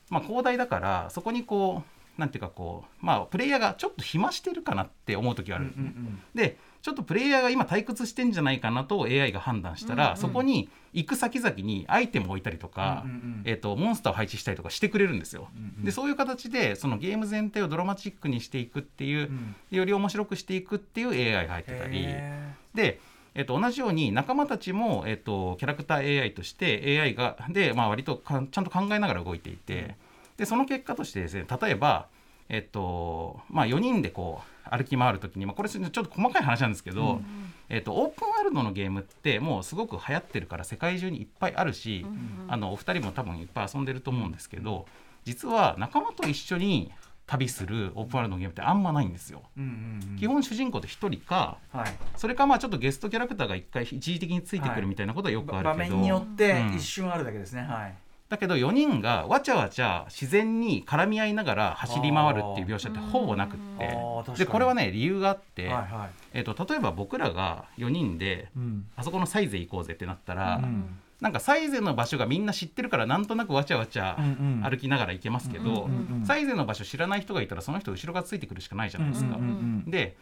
[0.08, 5.92] まあ、広大だからそこにこうなんていうかこうまあプレイヤーがちょっと暇してるかなって思う時があるんですね。
[6.35, 15.48] でちょっとプレイヤーが今退屈してんじゃないかなと AI が判断したら、うんうんそこに行く先々にアイテムを置いたりとか、うんうんうんえー、とモンスターを配置したりとかしてくれるんですよ。
[15.55, 22.05] うんうんでそういう形でそのゲーム全体をドラマチックにしていくっていう、うんより面白くしていくっていう AI が入ってたり。
[22.05, 23.00] へで、
[23.35, 29.96] えっと、同じように仲間たちも、えっと、キャラクター AI として AI がで、まあ、割とかちゃんと考えながら動いていて、
[30.37, 32.07] でその結果としてですね例えば、
[32.49, 37.20] えっとまあ、4人でこう歩き回る時に、まあ、これちょっと細かい話なんですけど、
[37.68, 42.05] えっと、オープンワールドのゲームってもうすごく流行ってるから世界中にいっぱいあるし、
[42.49, 44.87] あのお二人も多分いっぱい遊んでると思うんですけど
[45.25, 46.92] 実は仲間と一緒に
[47.27, 49.42] 旅するオープンワールドのゲームってあんまないんですよ。
[49.57, 49.66] うんう
[50.07, 50.16] んうん。
[50.16, 51.92] 基本主人公って1人かはい。
[52.16, 56.77] それかまあちょっとゲストキャラクターが一回一時的についてくるみたいなことはよくあるけど、場面によってうん。
[56.77, 57.94] 一瞬あるだけですね、はい
[58.28, 63.96] だけど4人がわちゃわちゃ自然に絡み合いながら走り回るっていう描写ってほぼなくって。
[64.38, 66.10] でこれはね理由があって、はいはい。
[66.32, 68.86] えー、と例えば僕らが4人でうん。
[68.96, 70.98] あそこのサイゼ行こうぜってなったら、うん。
[71.20, 74.18] なんかサイゼの場所がみんな知ってるからなんとなくわちゃわちゃ
[74.62, 79.38] 歩きながら行けますけど、うんうんサイゼの場所知らない人がいたらその人後ろがついてくるしかないじゃないですか。
[79.86, 80.16] で、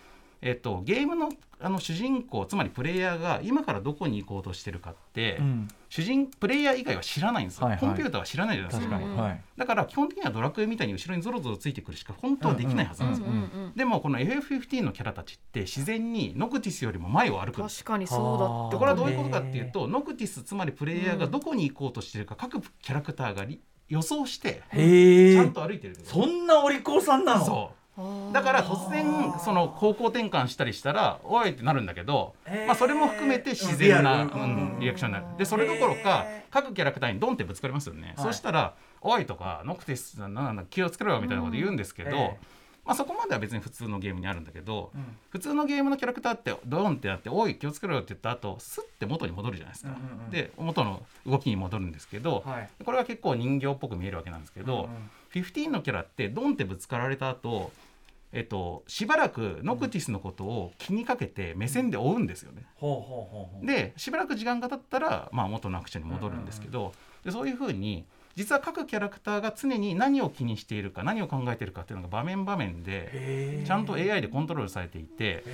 [0.44, 5.68] えっとゲームのあの主人公つまりプレイヤーが今からどこに行こうとしてるかって、うん。
[5.88, 7.80] 主人プレイヤー以外は知らないんですよ、はいはい。
[7.80, 8.96] コンピューターは知らないじゃないですか。
[8.96, 9.40] はい。
[9.56, 13.36] だから基本的にはドラクエみたいに後ろにゾロゾロついてくるしか本当はできないはずなんですよ、うんう
[13.68, 27.44] んでもこの FF15 のキャラたちって自然にノクティスよりも前を歩く確かにそうだでこれはどういうことかっていうとノクティスつまりプレイヤーがどこに行こうとしてるか各キャラクターがり予想してへえちゃんと歩いてるそんなお利口さんなの？
[27.44, 27.83] そう
[28.32, 29.04] だから突然
[29.38, 32.34] その方向転換したりしたら「おい!」ってなるんだけど、
[32.66, 35.26] まあ、それも含めて自然な、うんリアクションになる。
[35.38, 38.26] でそれどころかへ各キャラクターにドンってぶつかりますよね、はい。
[38.26, 42.38] そしたら「おい!」とか「ノクティスなん気をつけろよ」みたいなこと言うんですけど、ええ
[42.84, 45.16] まあ、そこまでは別に普通のゲームにあるんだけど、うん。
[45.30, 52.68] 普通のゲームのキャラクターってドンってなって「おい気をつけろよ」って言った後スッて元に戻るじゃないですか、うんうんうんで元の動きに戻るんですけど、はい。
[52.84, 57.72] これは結構人形っぽく見えるわけなんですけど、うんうん15のキャラってドンってぶつかられた後
[58.32, 62.66] えっとしばらくノクティスのことを気にかけて目線で追うんですよね。
[63.62, 66.92] でしばらく時間が経ったら、まあ、元のアクションに戻るんですけど、
[67.24, 75.44] でそういうふうに実は各キャラクターが常に何を気にしているか何を考えているかっていうのが場面場面でちゃんと AI でコントロールされていて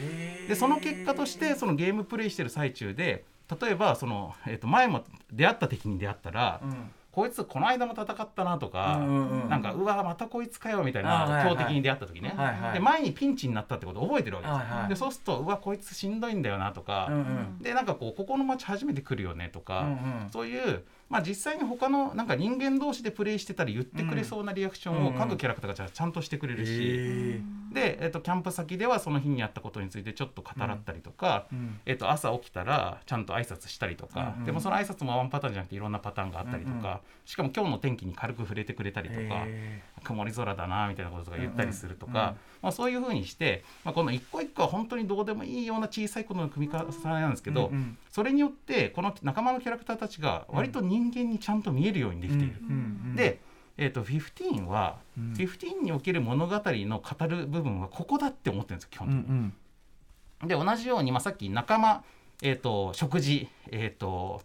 [0.48, 3.24] でその結果としてそのゲームプレイしてる最中で
[3.60, 9.48] 例えばその、えっと前も出会った敵に出会ったら、うんこいつこの間も戦ったなとか、うんうんうん。
[9.48, 12.72] なんかうわまたこいつかよみたいな強敵に出会った時ね、はいはい。
[12.74, 14.88] で前にピンチになったってことを覚えてるわけですよ、はいはい。
[14.88, 17.58] でそうするとうわこいつしんどいんだよなとか、うんうん。
[17.60, 19.92] でなんかこうここの街初めて来るよねとか、うんう
[20.26, 20.30] ん。
[20.30, 27.40] そういう、まあ、実際に他のなんか人間同士でプレイしてたり言ってくれそうなリアクションを各キャラクターがちゃんとしてくれるし、へ
[27.72, 31.80] で、えっと、キャンプ先ではその日にあったことについてちょっと語らったりとか、ーうん。
[31.84, 36.98] えっと、朝起きたらちゃんと挨拶したりとか、でもその挨拶もワンパターンじゃなくていろんなパターンがあったりとか、うんうん。
[37.24, 39.20] しかも今日の天気に軽く触れてくれたりとか。
[39.46, 42.28] へ曇り空だなみたいなこととか言ったりするとか、うんうん。
[42.28, 47.98] うんまあ、そういうふうにして、まあ、この一個一個は本当にどうでもいいような小さいことの組み重ねなんですけど、うんうん。
[48.10, 52.56] それによってこの仲間のキャラクターたちが割と人間にちゃんと見えるようにできている。
[52.60, 52.72] うんう
[53.12, 53.40] んで、
[53.78, 55.32] えー、と15は、うん。
[55.32, 59.36] 15における物語の語る部分はここだって思ってるんですよ基本うん的に。
[59.38, 59.52] うん
[60.42, 62.02] で同じように、まあ、さっき仲間、
[62.42, 64.40] えー、と食事、えーと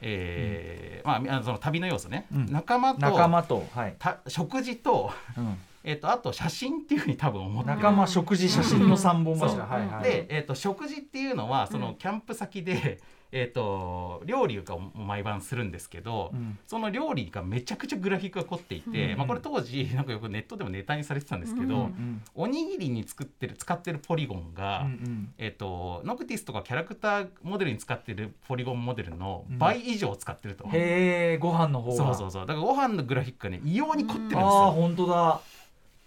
[0.00, 2.52] えーまああのその旅の要素ね、うん。
[2.52, 3.96] 仲間と仲間とはい。
[3.98, 5.56] た食事と,、うん。
[5.84, 7.76] えー、とあと写真っていうふうに多分思ってる。
[7.76, 9.48] 仲間食事写真の三本そう。
[9.48, 10.04] 柱はいはい。
[10.04, 13.00] で、えー、と食事っていうのはそのキャンプ先で、
[13.36, 14.62] えー、と料理を
[14.94, 16.56] 毎晩するんですけど、うん。
[16.68, 19.18] その料理がめちゃくちゃグラフィックが凝っていて、うん。
[19.18, 25.34] まあ、これ当時なんかよくネットでもネタにされてたんですけど、うんうんおにぎりに作ってる使ってるポリゴンが、うんうん。
[25.36, 31.96] えっとノクティスとかキャラクターモデルに使ってるポリゴンモデルの倍以上使ってると、へえご飯の方が。
[31.96, 32.46] そうそうそう。
[32.46, 34.72] だからご飯のグラフィックがね異様に凝ってるんですああよ。
[34.72, 35.40] 本当だ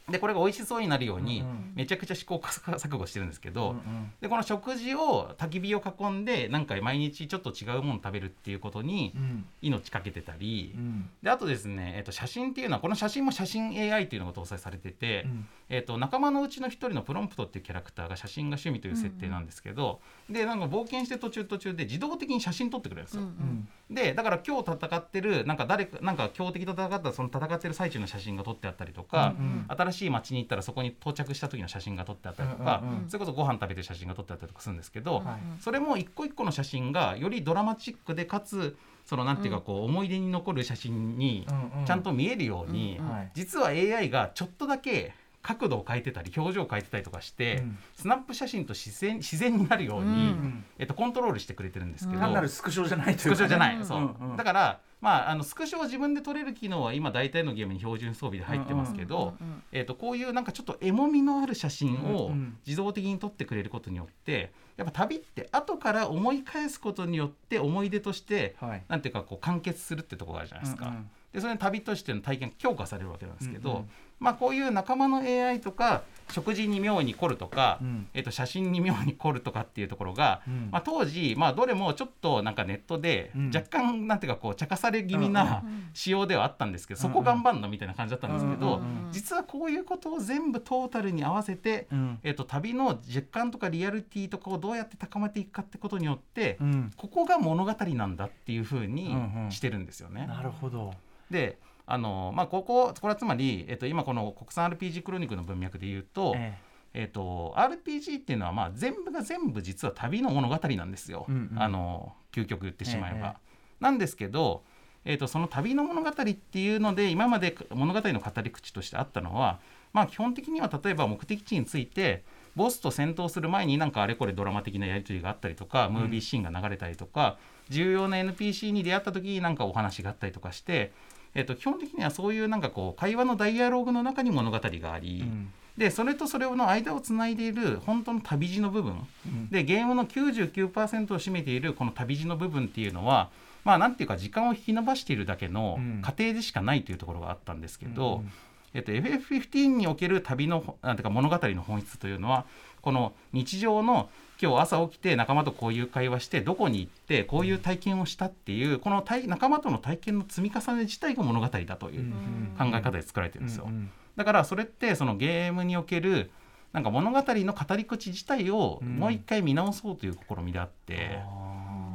[0.10, 1.44] でこれが美味しそうになるように
[1.76, 4.12] めちゃくちゃ試行錯誤してるんですけど、うんうん。
[4.22, 9.46] でこの食事を焚き火を囲んでなんか毎日ちょっと違うもの食べるっていうことにうん。
[9.62, 11.10] 命かけてたり、うん。
[11.22, 15.48] であとですね、えっと写真っていうのはこの写真も写真 AI っていうのが搭載されてて、うん。
[15.68, 23.24] えっと仲間のうちの一人のプロンプトっていうキャラクターが写真が趣味という設定なんですけど、でなんか冒険して途中途中で自動的に写真撮ってくれるんですよ。
[23.24, 29.66] うんでだから今日戦ってるなんか誰かなんか強敵と戦ったその戦ってる最中の写真が撮ってあったりとか、うんうん。
[29.70, 33.10] 新しい街に行ったらそこに到着した時の写真が撮ってあったりとか、うんうんうん。
[33.10, 41.86] それこそご飯食べてる写真が撮ってあったりとかするんですけど、はいそれも一個一個の写真がよりドラマチックでかつそのなんていうかこう思い出に残る写真にうんうん。
[41.86, 43.32] ちゃんと見えるように、うんはい。
[43.34, 45.14] 実は AI がちょっとだけ
[45.48, 47.78] 角度を変えてたり表情を変えてたりとかして、うん。
[47.96, 50.66] スナップ写真と自然自然になるように、うん。
[50.78, 59.36] えっと、コントロールしてくれてるんですけど、単なるスクショじゃないとスクショじゃない、うんそう、だから、まあ、あのスクショを自分で撮れる機能は今大体のゲームに標準装備で入ってますけど、
[59.72, 62.32] えー、とこういうなんかちょっとエモみのある写真を
[62.66, 68.84] 自動的に撮ってくれることによってやっぱ旅って後から思い返すことによって思い出としてはい。
[68.90, 70.88] なんていうかこう完結するってところがあるじゃないですか。
[70.88, 71.10] うんうん。
[71.34, 76.02] でそれで旅としての体験が強化されるわけなんですけど、うんうんまあ、こういう仲間の AI とか
[76.32, 78.08] 食事に妙に凝るとか、うん。
[78.14, 80.70] えっと、写真に妙に凝るとかっていうところが、うん。
[80.72, 83.52] まあ、当時、まあ、どれもちょっとなんかネットでうん。
[83.54, 89.12] 若干なんていうかこう茶化され気味な仕様ではあったんですけど、そこ頑張んのみたいな感じだったんですけど、うんうんうん。
[89.12, 92.20] 実はこういうことを全部トータルに合わせて、うん。
[92.24, 96.92] えっと、旅の実感とかリアリティとかをどうやって高めていくかってことによって、うん。
[96.98, 99.52] ここが物語なんだっていうふうにうんうん。
[99.52, 100.28] してるんですよね。
[100.28, 100.94] なるほど。
[101.32, 101.58] で
[101.90, 106.58] あのまあ、こここれはつまり、えっと、今この国産 RPG クロニクルの文脈で言うと,、え
[106.94, 107.04] え。
[107.06, 111.62] っと RPG っていうのは、まあ、全部が全部実は旅の物語なんですよ、うんうん。
[111.62, 113.28] あの究極言ってしまえば。
[113.28, 113.48] ええ
[113.80, 114.64] なんですけど、
[115.06, 119.60] えっとその旅の物語っていうので今まで物語の語り口としてあったのは、
[119.94, 122.24] まあ、基本的には例えば目的地について
[122.56, 127.38] ボスと戦闘する前になんかあれこれドラマ的なやり取りがあったりとか、ムービーシーンが流れたりとか
[127.70, 130.92] 重要な NPC に出会った時になんかお話があったりとかして、
[131.36, 135.54] えっと基本的にはそういうなんかこう会話のダイアログの中に物語があり、えうん。
[135.78, 139.50] でそれとそれの間をつないでいる本当の旅路の部分、うん。
[139.50, 143.30] でゲームの99%を占めているこの旅路の部分っていうのは
[143.64, 146.02] まあなんていうか時間を引き延ばしているだけのうん。
[146.02, 148.32] 過程でしかないというところがあったんですけど、うん
[148.74, 152.46] えっと、FF15 における旅のなんていうか物語の本質というのは
[152.82, 154.10] この日常の
[154.42, 162.14] 今日朝起きて仲間とこういう会話してどこに行ってこういう体験をしたっていうこの体仲間との体験の積み重ね自体が物語だという
[162.58, 163.66] 考え方で作られてるんですよ。
[163.68, 166.32] うんだからそれってそのゲームにおける
[166.74, 168.98] なんか物語の語り口自体をうん。
[168.98, 171.20] もう一回見直そうという試みであって、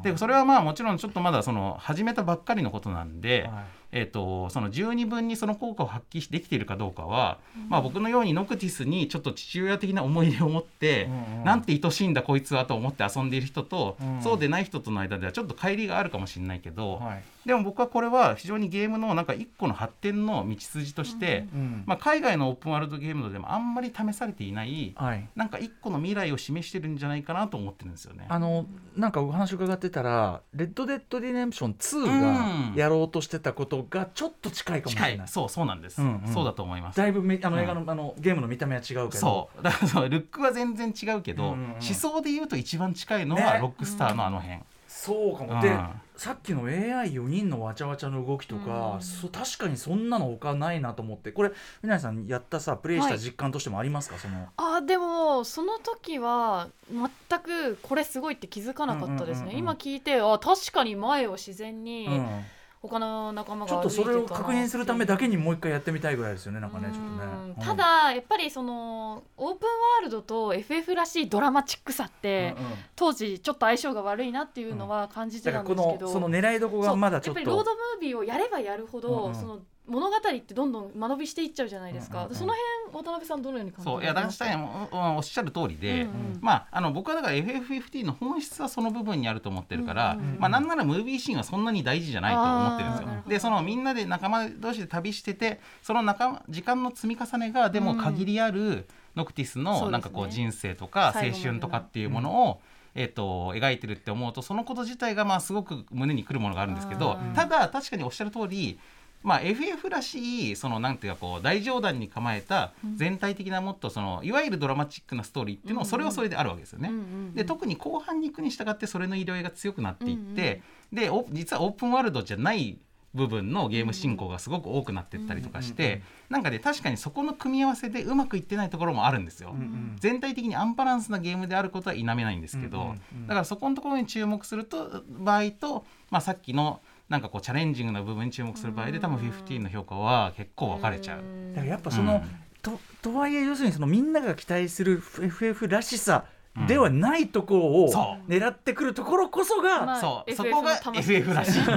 [0.04, 11.44] でそれはまあもちろんちょっとまだその始めたばっかりのことなんで、はいえー、とその十二分にその効果を発揮できているかどうかは、まあ、僕のようにノクティスにちょっと父親的な思い出を持って、うんうん。
[11.44, 14.22] なんて愛しいんだこいつはと思って遊んでいる人と、うん。
[14.22, 25.28] そうでない人との間ではちょっと乖離があるかもしれないけど、はいでも僕はこれは非常にゲームのなんか一個の発展の道筋として、うんまあ、海外のオープンワールドゲームでもあんまり試されていないはい。
[25.34, 28.26] なんか一個の未来を示してるんじゃないかなと思ってるんですよね。
[28.28, 32.20] あのなんかお話伺ってたら「レッド・デッド・リデンプション2」うん。
[32.20, 35.12] がやろうとしてたことがちょっと近いかもしれない。
[35.14, 35.28] 近い。
[35.28, 36.32] そうそうなんです、うんうん。
[36.32, 36.96] そうだと思います。
[36.96, 37.62] だいぶめあのうん。
[37.62, 39.10] 映画の,、あのゲームの見た目は違うけど。
[39.12, 39.62] そう。
[39.62, 41.70] だからそうルックは全然違うけど、うんうんうん。
[41.72, 43.58] 思想で言うと一番近いのはね。
[43.60, 45.60] ロックスターのあの辺、そうかも、うん。
[45.60, 45.76] で
[46.22, 51.32] さっきの AI4 人のわちゃわちゃの動きとか、うんそ確かにそんなの他ないなと思って。
[51.32, 51.50] これ
[51.82, 54.48] 皆さんやったさプレイした実感としてもありますか、その。
[54.56, 62.44] あでもその時は全くこれすごいって気づかなかったですね、今聞いてあ確かに前を自然にうん
[62.82, 67.08] 他の仲間ちょが歩いてたなっとそれを確認するためだけにもう一回やってみたいぐらいですよねなんかねちょっとね。
[67.22, 77.40] うん、うんただやっぱりそのオープンワールドと FF らしいドラマチックさって、うんうん当時ちょっと相性が悪いなっていうのは感じてたんですけど、のその狙いどこがまだちょっと。
[77.40, 79.34] やっぱりロードムービーをやればやるほど、うんうん。
[79.34, 82.36] その物語ってどんどん間延びしていっちゃうじゃないですか、うんうんうん。
[82.36, 82.54] その
[82.92, 86.38] 辺渡辺さんどのように感じそういや確かにおおっしゃる通りで、うんうん。
[86.40, 90.38] まああの僕はだから FF15 の本質はその部分にあると思ってるから、うんうんうん。
[90.38, 93.22] まあなんならムービーシーンはそんなに大事じゃないと思ってるんですよ。
[93.28, 102.60] でそのみんなで仲間同士で旅しててその仲間時間の積み重ねがでも限りあるノクティスのなんかこう人生とか青春とかっていうものを、
[102.94, 107.34] えっと描いてるって思うとそのこと自体がまあすごく胸にくるものがあるんですけどうん。
[107.34, 108.78] ただ確かにおっしゃる通り
[109.22, 116.90] まあ、FF らしいそのなんていうかこう大冗談に構えた全体的なもっとそのいわゆるドラマチックなストーリーっていうのはそれはそれであるわけですよね。
[117.34, 122.78] で特に後半に行くに従ってそれの色合いが強くなっていって、でお実はオープンワールドじゃない
[123.14, 129.50] 部分のゲーム進行がすごく多くなっていったりとかして、なんかね確かにそこの組み合わせでうまくいってないところもあるんですよ。
[129.50, 132.94] ん全体的にアンバランスなゲームであることは否めないんですけど、
[133.26, 136.80] だからそこのところに注目すると場合と、まあ、さっきの
[137.12, 141.20] なんかこうチャレンジングな部分に注目する場合で多分15の評価は結構分かれちゃう。
[141.50, 142.22] だからやっぱその、うん。
[142.62, 146.24] ととはいえ要するにそのみんなが期待する FF らしさ
[146.66, 147.92] ではないところを
[148.28, 151.60] 狙ってくるところこそが、まあそうそこが FF らしい。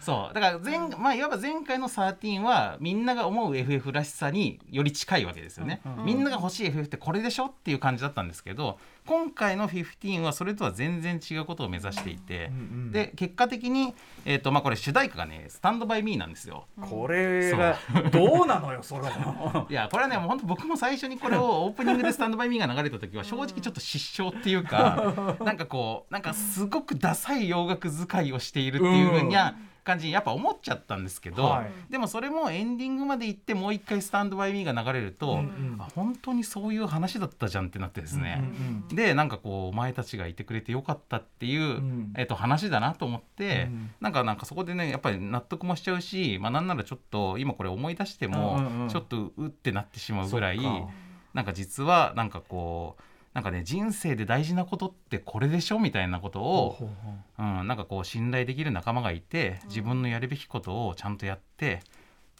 [0.00, 0.34] そう。
[0.34, 12.52] だから前,、まあ、いわば前回の13はみんなが思う FF らしさにより近いわけですよね、みんなが欲しい FF ってこれでしょっていう感じだったんですけど今回の15はそれとは全然違うことを目指していて、
[12.92, 16.66] で結果的に、えーとまあ、これ主題歌がね「スタンドバイミーなんですよ。
[16.80, 17.76] これが
[18.12, 19.66] どうなのよそれは。
[19.70, 31.70] いやこれはねもう本当僕も最初にこれをオープニングで「スタンドバイミーが流れた時は正直ちょっと失笑っていうか なんかこうなんかすごくダサい洋楽使いをしているっていうふうには感じにやっぱ思っちゃったんですけど、はい。
[31.90, 38.42] でもそれもエンディングまで行ってもう一回「スタンドバイ・ミー」が流れると、んあ本当にそういう話だったじゃんってなってですね、
[38.90, 42.12] うんでなんかこうお前たちがいてくれてよかったっていう、ん。
[42.16, 48.88] えっと話だなと思って、うんなんかなんかそこでねやっぱり納得もしちゃうし、まあ、なんならちょっと今これ思い出しても、うんうんうん。
[48.88, 50.88] ちょっとうってなってしまうぐらいそっか。
[51.34, 53.02] なんか実はなんかこう
[53.34, 56.88] なんかね人生で大事なことってこれでしょみたいなことを、ほ
[57.38, 61.80] うん、なんかこう信頼できる仲間がいて自分のやるべきことをちゃんとやって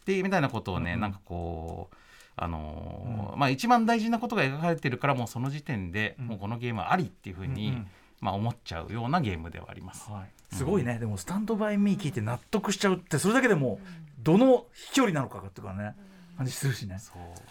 [0.04, 1.96] でみたいなことをね、うんなんかこう
[2.34, 6.26] あのーまあ一番大事なことが描かれてるからもうその時点で、うん。
[6.28, 7.86] もうこのゲームはありっていうふうに、うんうん。
[8.22, 10.10] まあ、思っちゃうようなゲームではあります。
[10.10, 13.86] はい、すごいね、でも「スタンドバイ・ミー」聞いて納得しちゃうってそれだけでもう
[14.22, 15.96] どの飛距離なのかっていうかね
[16.42, 16.96] 感じするしね。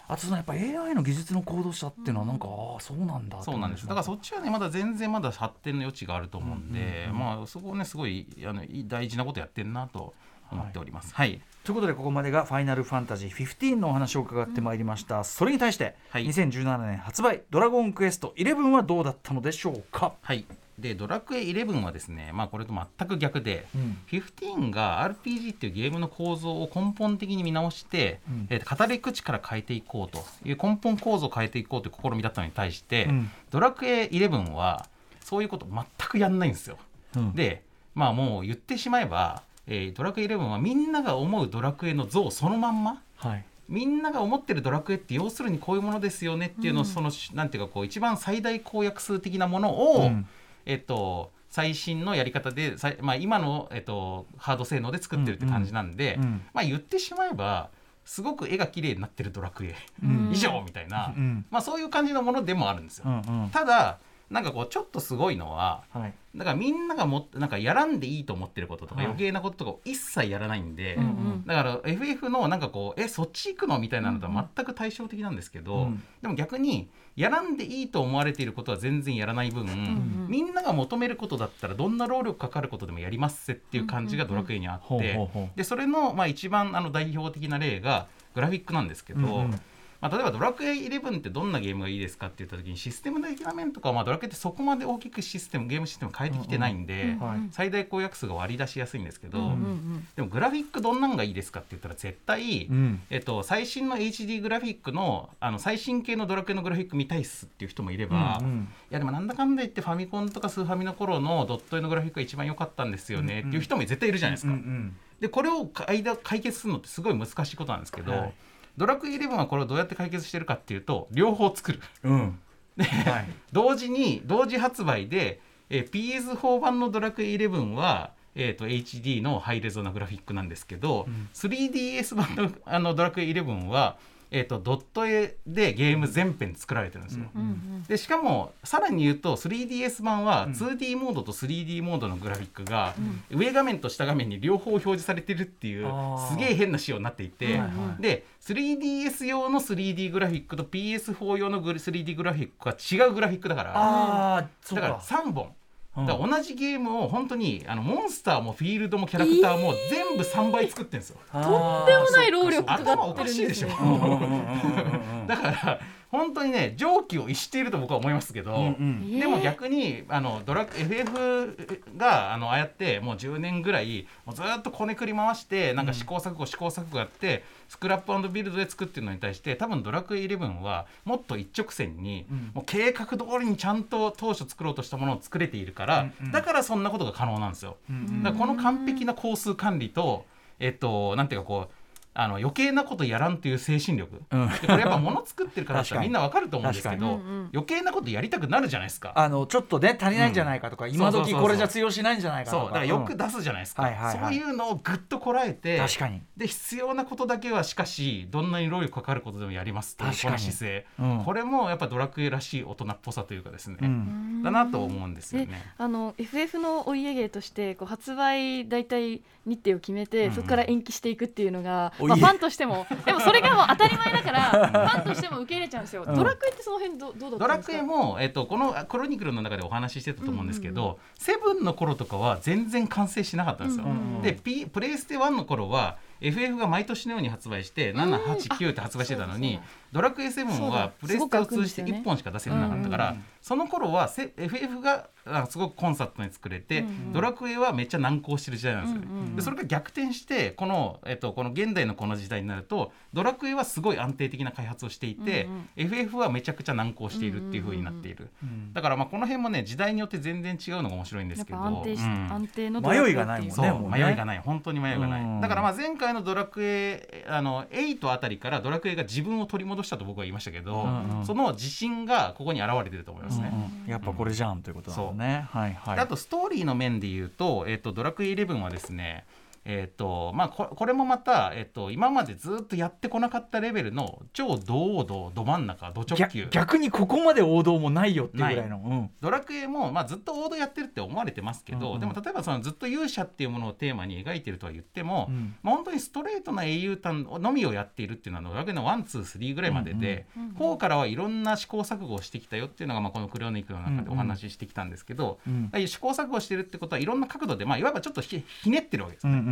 [0.08, 3.86] あとそのやっぱ AI の技術の向上者っていうのはなんか、ああそうなんだそうなんです。
[3.86, 10.14] だからそっちはねまだ全然まだ発展の余地があると思うんで、うんうんまあそこをねすごいあのいい大事なことやってんなと
[10.50, 11.14] 思っております。
[11.14, 16.26] はい、ということでここまでが「ファイナルファンタジー15」のお話を伺ってまいりました、それに対して、はい。
[16.26, 20.44] 2017年発売「ドラゴンクエスト11」はどうだったのでしょうか、はい、
[20.78, 23.98] でドラクエ11はですね、まあ、これと全く逆で、うん。
[24.10, 28.46] 15が RPG っていうゲームの構造を根本的に見直して、うん。
[28.50, 33.30] えー語り口から変えていこうという根本構造を変えていこうという試みだったのに対して、うん。
[33.50, 34.86] ドラクエ11は
[35.20, 36.78] そういうこと全くやんないんですよ。
[37.16, 37.32] うん。
[37.34, 37.62] で
[37.94, 43.44] まあもう言ってしまえば、えードラクエ11はみんなが思うドラクエの像そのまんまはい。
[43.68, 50.26] みんなが思ってるドラクエって要するにこういうものですよねっていうのを、そのなんていうかこう一番最大公約数的なものを、うん
[50.66, 56.42] えっと最新のやり方でさい、まあ、今の、えっと、ハード性能で作ってるって感じなんで、うんうん。
[56.54, 57.68] まあ、言ってしまえば
[58.06, 60.30] すごく絵が綺麗になってるドラクエ、うん。
[60.32, 63.04] 以上みたいな、うんまあ、そういう感じのものでもあるんですよ。
[63.06, 63.50] うんうん。
[63.50, 63.98] ただ
[64.32, 66.14] なんかこうちょっとすごいのははい。
[66.34, 69.04] だからみんながもなんかやらんでいいと思ってることとかはい。
[69.06, 71.44] 余計なこととかを一切やらないんで、うんうん。
[71.46, 76.02] だから FF のなんかこうえそっち行くのみたいなのとは全く対照的なんですけど、うん。
[76.22, 89.20] でも逆にやらんでいいと思われていることは全然やらない分、んみんなが求めることだったらどんな労力かかることでもやりますせっていう感じがドラクエにあってでそれのまあ一番あの代表的な例がグラフィックなんですけど。
[89.20, 89.60] うんうん
[90.02, 100.06] まあ、例えばドラクエ11ってどんなゲームがいいですかって言った時にシステム的な面とかはまあドラクエってそこまで大きくシステムゲームシステム変えてきてないんで、はい最大公約数が割り出しやすいんですけど、うんうんうん。
[100.16, 103.02] でもグラフィックどんなんがいいですかって言ったら絶対、うん。
[103.10, 108.68] えっと、最新の HD グラフィックのあの最新系のドラクエのグラフィック見たいっすっていう人もいれば、いうんうん。
[108.90, 114.52] やでもなんだかんだ言ってファミコンとかスーファミの頃のドット絵のグラフィックが一番良かったんですよねっていう人も絶対いるじゃないですか。
[114.52, 118.34] うんでこれを間解決するのってすごい難しいことなんですけど、はい
[118.76, 121.80] ドラクエ11はこれをどうやって解決してるかっていうと両方作る。
[122.04, 122.12] うん。
[122.78, 123.28] うんはい。
[123.52, 133.96] 同時に同時発売で、えー PS4 版のドラクエ11は、えー、と HD のハイレゾなグラフィックなんですけど、3DS 版のあのドラクエ11は、
[134.34, 137.26] えー、とドット絵でゲーム全編作られてるんですよ。
[137.34, 142.94] うんうんでしかもさらに言うと 3DS 版は 2D モードと 3D モードのグラフィックが
[143.28, 145.88] 上画面と下画面に両方表示されてるっていう
[146.30, 147.66] すげえ変な仕様になっていて、はいは
[147.98, 155.52] いで 3DS 用の 3D グラフィックと PS4 用のグル 3D グラフィックは違うグラフィックだからだからか3本。
[155.96, 161.18] うんだから同じゲームを本当にあのモンスターもフィールドもキャラクターも全部3倍作ってるんですよ。
[161.32, 165.24] とんとんでもない労力か頭おかってかしいでしょるんですね。
[165.28, 165.80] だから
[166.12, 169.18] 本当にね常軌を逸していると僕は思いますけど、うんうん。
[169.18, 171.56] でも逆にあのドラ FF
[171.96, 186.32] があのああやってもう10年ぐらいもうずっとこねくり回してなんか試行錯誤試行錯誤やってスクラップビルドで作ってるのに対して多分ドラクエ11はもっと一直線に、もう計画通りにちゃんと当初作ろうとしたものを作れているから、うんうん。
[186.32, 187.78] だからそんなことが可能なんですよ。
[187.88, 190.26] うんだからこの完璧な工数管理と
[190.60, 191.74] えっとなんていうかこう
[192.14, 194.48] あの余計なことやらんという精神力、うん。
[194.48, 196.08] でこれやっぱ物作ってるからだったら確かに。
[196.08, 197.20] みんなわかると思うんですけ確ど、
[197.52, 199.12] 余計なことやりたくなるじゃないですか。
[199.14, 202.62] あのちょっとね足りないんじゃないかとか、うそうそうそう時これじゃ通用しないんじゃないかとか。
[202.64, 203.18] そうだからよくうん。
[203.18, 204.18] 出すじゃないですか、はいはいはい。
[204.18, 206.22] そういうのをぐっとこらえて確かに。
[206.36, 210.32] で必要なことだけはしかしどんなに労力かかることでもやりますというこ確かに。
[210.34, 211.24] の姿勢、うん。
[211.24, 214.42] これもやっぱドラクエらしい大人っぽさというかですね、うん。
[214.42, 215.72] だなと思うんですよね。
[215.78, 220.34] あの FF のお家芸としてこう発売大体日程を決めて、うん。
[220.34, 222.86] そこから延期していくっていうのが、おまあ、家ファンとしても。
[223.04, 226.14] でもそれがもう当たり前だから ファンとしても受け入れちゃうんですよ、うん。
[226.14, 227.72] ドラクエってその辺どどうだったドラんですか？
[227.72, 233.84] クエも、えっと、このクロニクルの中でお話ししてたと思うんですけど、セブンの頃とかは全然完成しなかったんですよ。
[233.84, 234.22] うんうんうん。
[234.22, 239.60] で、P、プレイステ1の頃は FF が毎年のように発売して789って発売してたのに
[239.92, 240.76] ドラクエ7そうだ。
[240.76, 241.92] はプレステを通じてすごく開くんですよね。
[242.00, 249.06] 1本しか出せなかったから、その頃はせ FF があすごくコンサートに作れて、ドラクエはめっちゃ難航してる時代なんですよね。
[249.08, 249.36] うんうんうん。
[249.36, 255.68] でそれが逆転してこの,、えっと、この現代のこの時代になるとドラクエはすごい安定的な開発をしていて、うんうん。
[255.76, 258.30] FF はめちゃくちゃ難航しているっていう風になっている、
[258.72, 265.40] だからまあこの辺もね時代によって全然違うのが面白いんですやっけどぱ安定安定の迷いがないもんねそうもうね迷いがない本当に迷いがない、うん。
[265.40, 271.26] だからまあ前回のドラクエあの8あたりからドラクエが自分を取り戻したと僕は言いましたけど、うんうん。
[271.26, 273.52] その自信がここに現れてると思いますね、
[273.86, 275.98] うんやっぱこれじゃんということなのね、はいはい。
[275.98, 279.24] あとストーリーの面で言うと,、えっとドラクエ11はですね
[279.64, 286.48] えっとまあ、ここれもまた、えっと今までずっとやってこなかったレベルの超堂王道ど真ん中ど直球。
[286.50, 289.10] 逆逆にここまで王道もないよっていうぐらいの、うん。
[289.20, 292.00] ドラクエも、まあ、ずっと王道やってるって思われてますけど、うんうん。
[292.00, 295.54] でも例えばそのずっと勇者っていうものをテーマに描いてるとは言っても、うん。
[295.62, 300.26] まあ、本当にストレートな英雄譚のみをやっているっていうのはドラクエの123ぐらいまでで、
[300.58, 309.32] 4からはいろんな試行錯誤をしてきたよっていうのが、まあ、このクロニクルの中でお話ししてきたんですけど、うんう試行錯誤してるってことはいろんな角度で、まあ、いわばちょっとひひねってるわけですね。
[309.34, 309.51] うんうん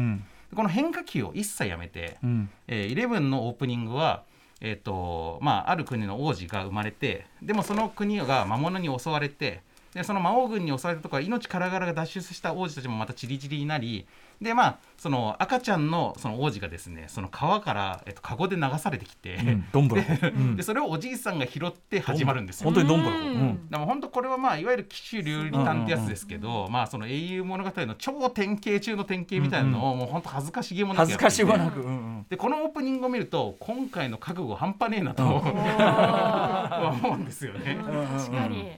[0.54, 2.50] この変化球を一切やめて、うん。
[2.66, 4.24] えー、11のオープニングは、
[4.60, 9.62] えーとまあ、ある国の王子が生まれてでもその国が魔物に襲われて
[9.94, 14.06] でその魔王軍に襲われたところ命からがらが脱出した王子たちもまたチリチリになり
[14.40, 20.56] でまあその赤ちゃんのその王子がですねその川から、えっと、カゴで流されてきて、うんどんぶらこ、うん。
[20.56, 22.64] でそれをおじいさんが拾って始まるんですよ。
[22.64, 23.32] 本当にどんぶらこ、ううん。
[23.32, 32.26] んでも本当これはまあいわゆる騎手流理譚ってやつですけど、まあその英雄物語の超典型中の典型みたいなのをもう本当恥ずかしげもなく恥ずかしげなく、うんうん。
[32.28, 37.78] でこのオープニングを見ると今回の覚悟半端ねえなと、 思うんですよね。
[38.18, 38.70] 確かに、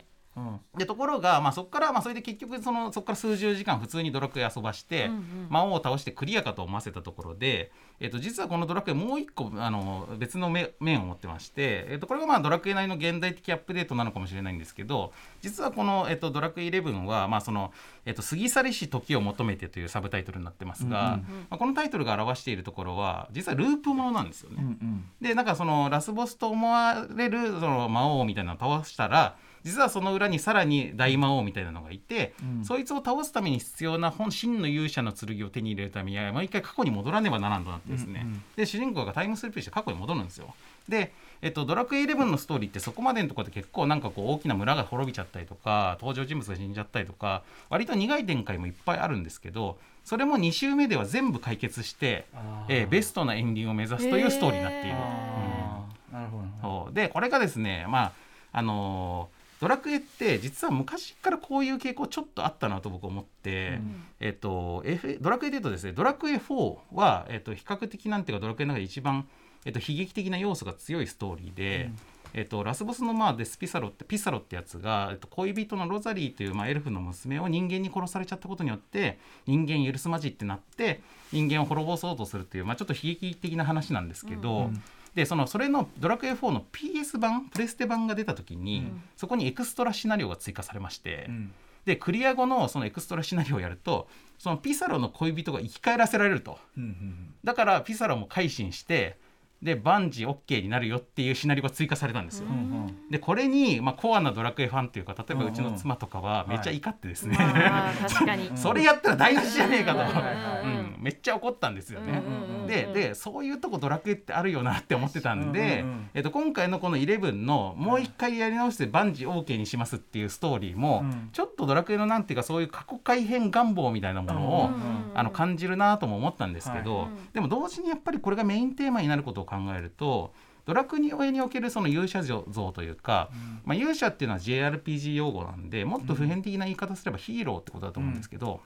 [0.78, 5.22] でところが、まあ、そこから、まあ、それで結局そのそこから数十時間普通にドラクエ遊ばして、うんうん。
[5.50, 7.70] 魔王を倒してクリアかと思わせたところで、
[8.00, 15.12] えっと実はこのドラクエもう一個あの別の面面を持ってまして、えっとこれがまあドラクエなりの現代的アップデートなのかもしれないんですけど
[15.42, 17.72] 実はこの、えっとドラクエ11は、まあその
[18.06, 21.20] えっと過ぎ去りし時を求めてというサブタイトルになってますが、うんうん。
[21.20, 24.56] まあ、このタイトルが表しているところは実はループものなんですよね。
[24.58, 25.04] うんうん。
[25.20, 32.64] でなんかそのラスボスと思われるその魔王みたいなのを倒したら実はその裏にさらに大魔王みたいなのがいて、うん。
[32.64, 40.54] そいつを倒すために必要な本真の勇者の剣を手に入れるためには毎回過去に戻らねばならんとなってですね、うんうんで主人公がタイムスリップして過去に戻るんですよ。
[40.88, 52.26] でえっと、ドラクエ11のストーリーってそこまでのところで結構なんかこう大きな村が滅びちゃったりとか登場人物が死んじゃったりとか割と苦い展開もいっぱいあるんですけどそれも2周目では全部解決して、
[52.68, 54.96] えーベストなエンディングを目指すというストーリーになっている。
[54.96, 56.14] あー。
[56.14, 56.94] なるほどなるほどそう。
[56.94, 58.12] でこれがですねまあ
[58.52, 63.78] あのードラクエって実は昔からこういう傾向ちょっとあったなと僕思って、
[64.18, 69.28] えっと F、ドラクエでいうとですねドラクエ4は、えっと、比較的なんていうかドラクエの中で一番、
[69.64, 71.92] えっと、悲劇的な要素が強いストーリーで、
[72.34, 84.70] えっと、ラスボスのまあデスピサロってピサロってやつが、えっと、恋人のロザリーという、まあ、エルフの娘を人間に殺されちゃったことによって人間許すまじってなって人間を滅ぼそうとするっていう、まあ、ちょっと悲劇的な話なんですけど、
[85.14, 91.52] でそのそれのドラクエ4の PS 版プレステ版が出た時に、そこにエクストラシナリオが追加されまして、うん。
[91.84, 94.08] でクリア後のそのエクストラシナリオをやると
[94.38, 96.58] そのピサロの恋人が生き返らせられると。
[96.76, 97.34] うんうん。
[97.44, 99.18] だからピサロも改心して
[99.62, 102.46] で万事 OK になるよっていうシナリオが追加されたんですよ。
[102.48, 103.10] うんうん。
[103.10, 108.50] でこれに、まあ、コアなドラクエファンっていうか例えばうちの妻とかはめっちゃ怒ってですね、まあ確かに。
[108.56, 110.96] それやったら台無しじゃねえかと、うん。
[110.98, 112.22] めっちゃ怒ったんですよね。
[112.66, 115.84] ででそういうとこドラクエってあるよなって思ってたんで、
[116.14, 121.28] えっと、今回のこの11のもう一回やり直して万事 OK にしますっていうストーリーも、うん。
[121.32, 127.08] ちょっとドラクエのなんていうかそういう過去改変願望みたいなものを、うんあの感じるなとも思ったんですけど、はい。
[127.34, 130.32] でも同時にやっぱりこれがメインテーマになることを考えると
[130.64, 133.30] ドラクエにおけるその勇者像というか、
[133.64, 138.60] まあ、勇者っていうのは JRPG 用語なんでもっと普遍的な言い方すればヒーローってことだと思うんですけど、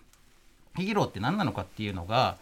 [0.76, 2.36] ヒーローって何なのかっていうのが、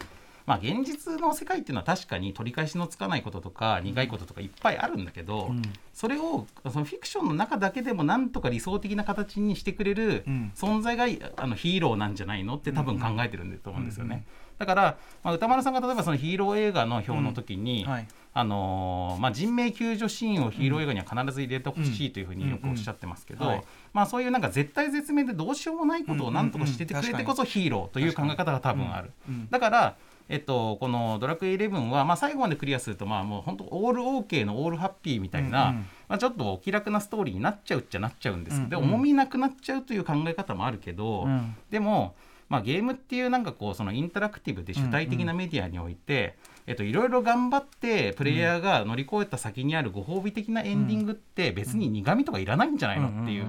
[0.47, 5.63] まあ、現実の世界っていうのは確かに取り返しのつかないこととか苦いこととかいっぱいあるんだけど、うん。
[5.93, 10.53] それをそのフィクションの中だけでもなんとか理想的な形にしてくれるうん。
[10.55, 14.27] 存在があのヒーローなんじゃないのって多分考えてるんだと思うんですよね。
[14.59, 29.13] だから、まあ、歌丸さんが例えばそのヒーロー映画の表の時に、はいあのーまあ、人命救助シーンをヒーロー映画には必ず入れてほしいというふうによくおっしゃってますけど、まあ、そういうなんか絶対絶命でどうしようもないことを何とかしててくれてこそヒーローという考え方が多分ある。
[29.29, 38.95] うんだからえっと、この「ドラクエ11は」まあ、最後までクリアすると、まあ、もう本当オール OK のオールハッピーみたいな、うんうんまあ、ちょっとお気楽なストーリーになっちゃうっちゃなっちゃうんですけど、うんうん。
[38.95, 41.55] 重みなくなっちゃうという考え方もあるけど、うん。
[41.71, 42.15] でも、
[42.49, 53.45] まあ、ゲームっていうなんかこうそのインタラクティブで主体的なメディアにおいて、えっと、いろいろ頑張ってプレイヤーが乗り越えた先にあるご褒美的なエンディングって別に苦味とかいらないんじゃないのっていう、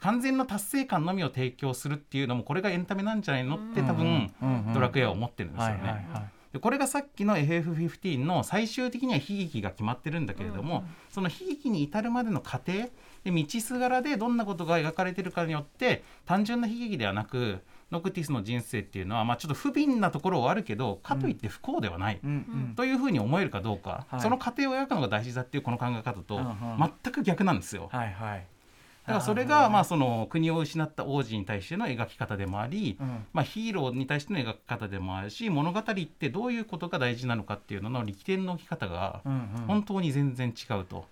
[0.00, 4.32] 完全な達成感のみを提供するっていうのもこれがエンタメなんじゃないのって多分、
[4.72, 6.06] ドラクエは思ってるんですよね。
[6.52, 12.88] でこれがさっきの FF15 の最終的には悲劇が決まってるんだけれども、その悲劇に至るまでの過程
[13.24, 17.60] で道すがらでどんなことが描かれてるかによって単純な悲劇ではなく
[17.90, 22.20] ノクティスの人生っていうのは、まあ、ちょっと不憫なところはあるけどかといって不幸ではない。
[22.22, 22.30] うん。
[22.30, 22.34] う
[22.72, 22.74] ん。
[22.76, 24.20] というふうに思えるかどうか、はい。
[24.20, 26.92] その過程を描くのが大事だっていうこの考え方とうんうん。
[27.02, 27.88] 全く逆なんですよ。
[27.90, 28.46] はいはい。
[29.06, 33.26] だからそれがまあその国を失った王子に対しての描き方でもあり、うん。
[33.32, 39.40] まあ、ヒーローに対しての描き方でもあるし物語ってどういうことが大事なのかっていうのの力点の置き方がうんうん。
[39.66, 41.06] 本当に全然違うと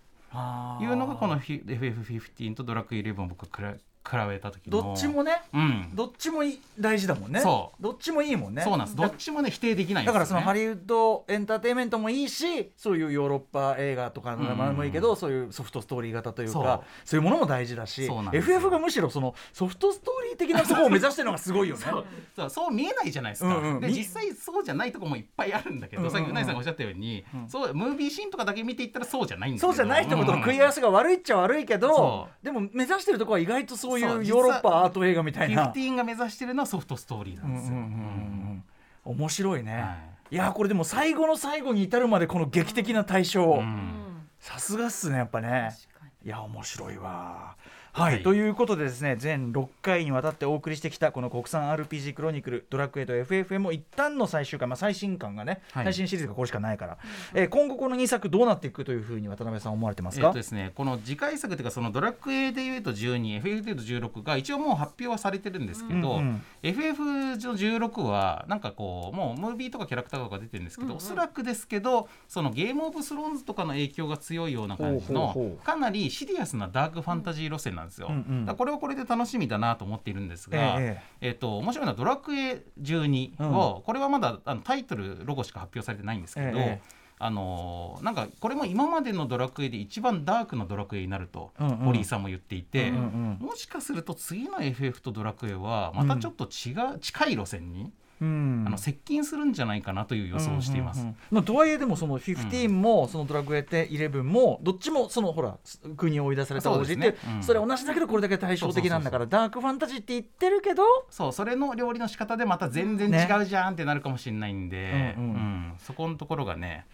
[0.80, 3.78] いうのがこの FF15 とドラクエ11を僕は比比
[4.28, 4.82] べた時の。
[4.82, 5.90] どっちもねうん。
[5.94, 6.42] どっちも
[6.78, 7.40] 大事だもんね。
[7.40, 7.82] そう。
[7.82, 8.62] どっちもいいもんね。
[8.62, 8.96] そうなんです。
[8.96, 17.20] どっちもね否定できないね、だからそのハリウッドエンターテインメントもいいしそういうヨーロッパ映画とかのものもいいけど、そういうソフトストーリー型というかそう。
[17.20, 18.56] いうものも大事だしそうなんですよ。
[18.56, 21.84] FF がむしろそのソフトストーリー的なところを目指してるのがすごいよね。
[22.36, 22.50] そう。
[22.50, 23.74] そう見えないじゃないですか、うんうん。
[23.76, 26.18] みで実際そうじゃないとこもいっぱいあるんだけど、うんうんうん。
[26.18, 35.72] さっきうなぎさんがおっしゃったように、そうムービーシーンとかだけ見ていったらそうじゃないんだそうじゃないってことの食い合わせが悪いっちゃ悪いけどそでも目指してるところは意外とそういそううヨーロッパアート映画みたいな。
[35.74, 38.64] 15が目指してるのはソフトストーリーなんですよ、うんうんうん
[39.06, 39.16] うん。
[39.18, 39.96] 面白いね、、は
[40.30, 40.36] い。
[40.36, 43.92] やこれでも最後の最後に至るまでこの劇的な対象、うん。
[44.40, 45.76] さすがっすねやっぱね。
[46.24, 47.56] いや面白いわ
[47.98, 48.22] はい、はい。
[48.22, 55.84] ということでですね全6回にわたってお送りしてきたこの国産 RPG クロニクルドラクエと FFM も一旦の最終回、まあ、最新刊がね、はい。
[55.84, 56.98] 最新シリーズがこれしかないから、
[57.34, 66.42] えー今後この2作どうなっていくというふうに渡辺さん思われてますか、えですね、この次回作というかそのドラクエでいうと 12FF でいうと16が一応もう発表はされてるんですけど、うんうん。
[66.62, 78.08] FF の16はなんかこうもうムービーとかキャラクターとか出てるんですけど、おそらくですけどそのゲームオブスローンズとかの影響が強いような感じのうかなりシリアスなダークファンタジー路線なんですよ。
[78.10, 78.56] うんうん。
[78.56, 91.76] これはこれで楽しみだなと思っているんですが、ええっと面白いのはドラクエ12を、これはまだあのタイトルロゴしか発表されてないんですけど、ええあのーなんかこれも今までのドラクエで一番ダークなドラクエになると、うんうん。
[91.78, 98.24] 堀井さんも言っていて、うんうんもしかすると次の FF とドラクエはまたちょっと違う、近い路線に、うんあ
[98.70, 100.98] の接近するんじゃないかなという予想をしています。
[100.98, 105.56] うんうんうんまあ、とはいえでもその15もそのドラクエって11もどっちもそのほら
[105.96, 107.42] 国を追い出された王子ってねうん。
[107.42, 115.30] それは同じだけどこれだけ対照的なんだからダークファンタジーって言ってるけどそうそれの料理の仕方でまた全然ね違うじゃんってなるかもしれないんで、うんうん。
[115.30, 115.72] うん。
[115.78, 116.86] そこのところがね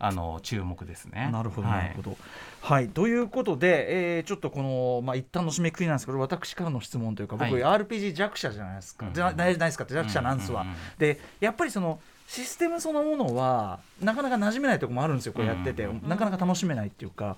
[0.00, 1.28] あの注目ですね。
[1.30, 2.16] なるほどはいなるほど。
[2.62, 10.64] はい、ということで、えーちょっとこの、まあ、一旦の締めくくりなんですけど私からの質問というか僕、はい RPG 弱者じゃないですか、うんじゃないですかって弱者なんですわ。
[10.98, 17.36] でやっぱりそのシステムそのものはなかなか馴染めないところもあるんですよこうやってて、なかなか楽しめないっていうか。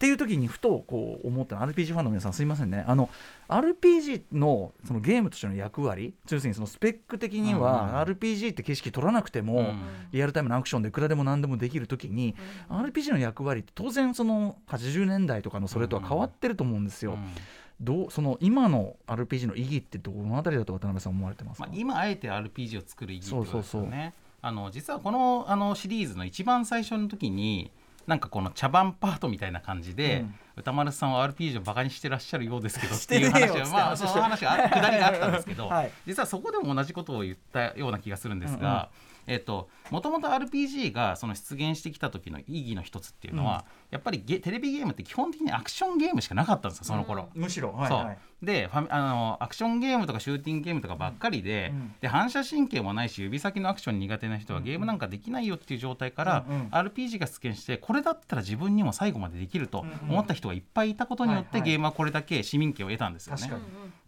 [0.00, 1.68] っていう時にふとこう思ったの。
[1.70, 2.86] RPG ファンの皆さんすいませんね。
[2.88, 3.10] あの
[3.48, 9.80] RPG のそのゲームとしての役割要するにそのスペック的には、RPG って景色取らなくても、うん
[10.12, 12.34] リアルタイムのアクションでいくらでも何でもできる時に、
[12.70, 17.12] RPG の役割って当然その80年代とかのそれとは変わってると思うんですよ。
[17.12, 17.28] うん。
[17.78, 23.60] どうその今の RPG の意義ってどのあたりだと渡辺さん思われてますか、まあ、今あえて RPG を作る意義ってことですよね。
[23.62, 24.12] そうそうそう。
[24.42, 27.70] あの実はこのあのシリーズの一番最初の時に
[28.10, 30.24] なんかこの茶番パートみたいな感じで、
[30.56, 35.92] 歌丸さんは RPG をバカにしてらっしゃるようですけど っていう話はまあその話があくだりがあったんですけど、 はい。
[36.06, 38.88] 実はそこでも同じことを言ったような気がするんですが。
[39.26, 47.98] えっともともと RPG がその出現してきた時の意義の一つっていうのは、やっぱりゲテレビゲームって基本的にアクションゲームしかなかったんですよその頃、むしろ、はいそう。
[47.98, 48.18] はい。
[48.42, 51.94] でファミあのアクションゲームとかシューティングゲームとかばっかりで,、うん。
[52.00, 56.66] で反射神経もないし指先のアクション苦手な人はゲームなんかできないよっていう状態から、うんうん。
[56.68, 63.50] RPG が出現してこれだったら自分にも最後までできると思った人がいっぱいいたことによって、ゲームはこれだけ市民権を得たんですよね。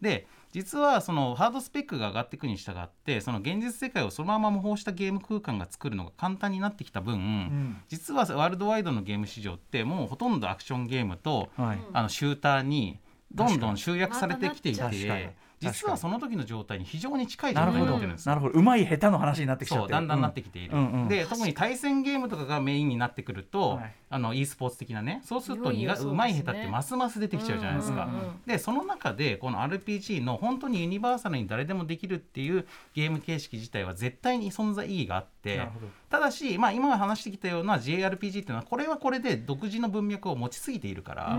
[0.01, 7.83] で実はそのハードスペックが上がっていくに従ってその現実世界をそのまま模倣したゲーム空間が作るのが簡単になってきた分、ん。
[7.89, 11.79] 実はワールドワイドのゲーム市場ってもうほとんどアクションゲームと、はい。
[11.95, 13.01] あのシューターに
[13.33, 15.35] どんどん集約されてきていて
[15.71, 17.85] 実はその時の状態に非常に近い状なるほど。
[17.85, 18.27] 態になってるんです。
[18.27, 18.59] よなるほど。
[18.59, 19.83] うまい下手の話になってきちゃって。
[19.83, 20.87] るそうだんだんなってきている、うん。
[20.87, 21.09] うんうん。
[21.09, 23.95] で特に対戦ゲームとかがメインになってくると、はい。
[24.13, 28.05] あの e スポーツ的なねそうするといよいよそうまい下手ってますます出てきちゃうじゃないですか。
[28.05, 35.61] うんうんうんでその中でこの RPG の本当にユニバーサルに誰でもできるっていうゲーム形式自体は絶対に存在意義があって
[36.09, 41.39] ただし、まあ、今話してきたような JRPG っていうのはこれはこれで独自の文脈を持ちすぎているから,、だか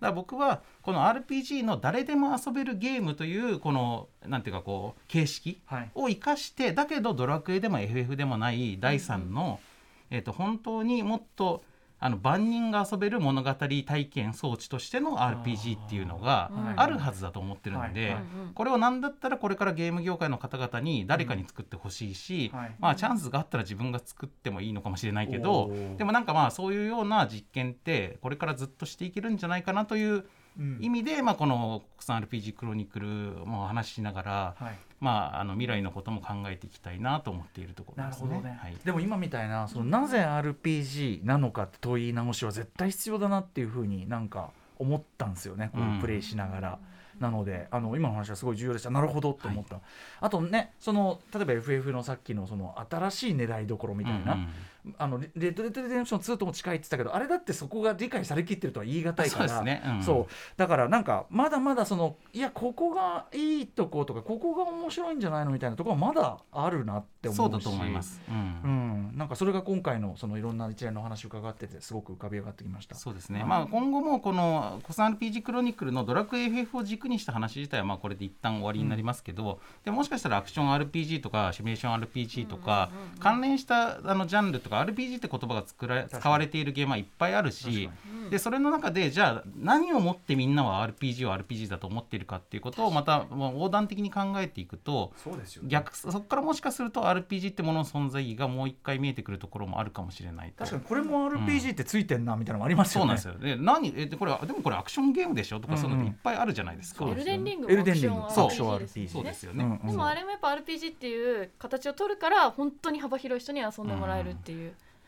[0.00, 5.90] ら僕はこの RPG の誰でも遊べるゲームというこのなんていうかこう形式はい。
[5.94, 9.60] を生かしてだけどドラクエでも FF でもない第3の
[10.10, 11.62] えー、と本当にもっと
[12.00, 18.16] あの万人が遊べる物語体験装置としての RPG っていうのがあるはずだと思ってるので
[18.54, 22.76] これを何だったらこれからゲーム業界の方々に誰かに作ってほしいし、はい。
[22.78, 30.24] まあチャンスがあったら自分が作ってもいいのかもしれないけどでもなんかまあそういうような実験ってこれからずっとしていけるんじゃないかなといううん
[30.80, 33.06] 意味で、まあ、この国産 RPG クロニクル
[33.46, 34.78] もお話ししながら、はい。
[35.00, 38.58] まあ、あの未来のことも考えていきたいなと思っているところですね。
[38.60, 38.76] はい。
[38.84, 45.70] でも今みたいなそのなぜ RPG なのかって問い直しは絶対必要だなっていうふうになんか思ったんですよね。
[45.72, 46.78] こういうプレイしながら。
[47.18, 48.90] なのであの今の話はすごい重要でした。
[48.90, 49.80] なるほどって思った、
[50.20, 54.48] あとねその例えば FF のさっきのその新しい狙いどころみたいな、うんうん
[54.98, 59.48] あのレレッド・デッド・レデンション2とも近いって言ってたけどあれだってそこが理解されきってるとは言い難いから。
[59.48, 59.82] そうね。
[59.84, 60.02] うん。
[60.02, 60.32] そう。
[60.56, 67.36] だからなんかまだまだそのいやここがいいとことかここが面白いんじゃないのみたいなところはまだあるなって思うし。
[67.36, 68.20] そうだと思います。
[68.28, 68.60] うん。
[69.10, 72.94] うん、なんかそれが今回のそのいろんな一連のお話を伺っててすごく浮かび上がってきました。
[72.94, 73.48] そうですね、はい。
[73.48, 87.90] まあ、今後もこの「コサン RPG クロニクル」のドラクエ FF を軸にした話自体はまあこれで一旦終わりになりますけど、でもしかしたらアクション RPG とかシミュレーション RPG とか、関連したあのジャンルとか RPG って言葉が作ら使われているゲームはいっぱいあるし
[88.30, 100.64] でそれの中でじゃあ何をもってみんなは RPG を RPG だと思っているかっていうことをまたもう横断的に考えていくとそうですよ、逆そこからもしかすると RPG ってものの存在意義がもう一回見えてくるところもあるかもしれないと。
[100.64, 103.18] 確かにこれも RPG ってついてんなみたいなのもありますよね。
[103.18, 103.56] そうなんですよ。
[103.56, 107.06] で、何、え、で、これ、でも、これアクションゲームでしょとか、そういうのっていっぱいあるじゃないですか。
[107.06, 109.64] エルデンリングエルデンリングもアクションそう RPG アクション RPG そうですよね。
[109.64, 114.59] うんうんでもあれもやっぱ RPG っていう形を取るから本当に幅広い人に遊んでもらえるっていう、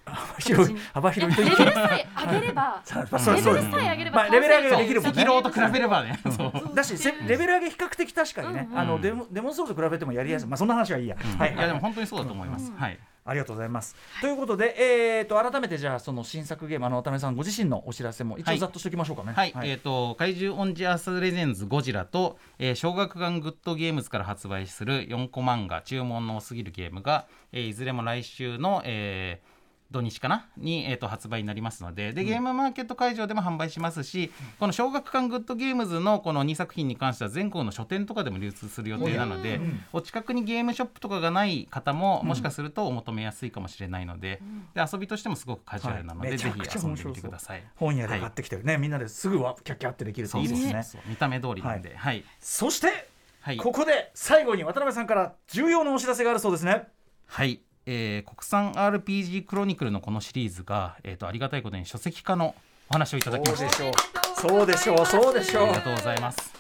[0.05, 5.25] 幅広い幅広いとレいうベルさえ上げればレベルさえ上げれば まあレベル上げができるもんね。
[5.25, 6.19] と比べればね。
[6.37, 6.75] そう。
[6.75, 12.73] だしせレベル上げ比較的確かにね、あのデモデモンソールと比べてもやりやすい、まあそんな話はいいや、はいいや、でも、本当にそうだと思います。
[12.77, 12.99] はい。
[13.25, 13.95] ありがとうございます。
[14.21, 14.75] ということで、
[15.19, 19.33] えー、と改めてじゃあその新作ゲームあの渡辺さんご自身のお知らせも一はい応ざっとしておきましょうかね。
[19.33, 29.52] はい、えっ、と怪獣オンジアースレジェンズゴジラと、えー、小学館グッドゲームズから発売する4コ漫画注文の多すぎるゲームが、えーいずれも来週の、えー
[29.93, 30.49] 土日かな？
[30.57, 32.13] に、えー、と発売になりますので。
[32.13, 39.61] でゲームマーケット会場でも販売しますし、この小学館グッドゲームズのこの2作品に関しては全国の書店とかでも流通する予定なので、
[39.93, 44.41] お近くにゲームショップとかがない方ももしかするとお求めやすいかもしれないので,、
[44.75, 46.39] で遊びとしてもすごくカジュアルなので、はい。
[46.39, 47.65] ぜひ遊んでみてください。
[47.77, 51.03] 本屋で買ってきてるね、みんなですぐはキャッキャってできるといいですね。
[51.07, 53.09] 見た目通りなんで、はい、そして、
[53.41, 56.89] はい、ここで最後に渡辺さんから重要なお知らせがあるそうですね。
[57.27, 62.55] はい、えー国産 RPG クロニクルのこのシリーズが、えー、とありがたいことに書籍化の
[62.91, 63.71] お話をいただきました。
[63.71, 63.93] しょう。
[64.37, 65.07] そうでしょう。
[65.07, 65.73] そうでしょうあり。
[65.75, 66.53] がとうございます。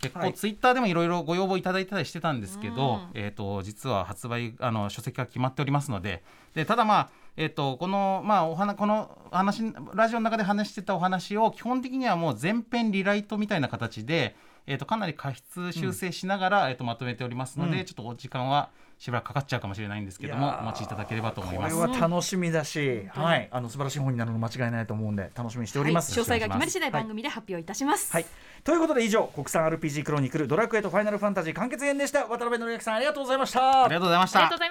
[0.00, 6.24] 結構ツイッターでもいろいろご要望いただいたりしてたんですけど、えっ、と実は発売あの書籍が決まっておりますので、
[6.54, 9.62] でただまあえっ、とこのまあお話この話
[9.94, 14.34] ラジオの中で話してたお話を基本的にはもう全編リライトみたいな形で。
[14.64, 18.70] えー、とかなり過失修正しながら、えー、とまとめておりますので、うんちょっとお時間は
[19.02, 22.00] しばらくかかっちゃうかもしれないんですけどもお待ちいただければと思いこれます。
[22.00, 26.12] は楽しみだし、はい、あの素晴らしい本になるの間違いないと思うんで楽しみにしております。
[26.12, 26.20] はい。
[26.20, 28.26] 詳細が決まり次第はい番組で発表いたします、はい、
[28.62, 32.26] ということで以上国産 RPG クロニクルドラクエとファイナルファンタジー完結編でした。
[32.26, 33.84] 渡辺則之さんありがとうございました。
[33.86, 34.38] ありがとうございました。
[34.38, 34.70] ありがとうござい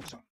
[0.00, 0.18] ました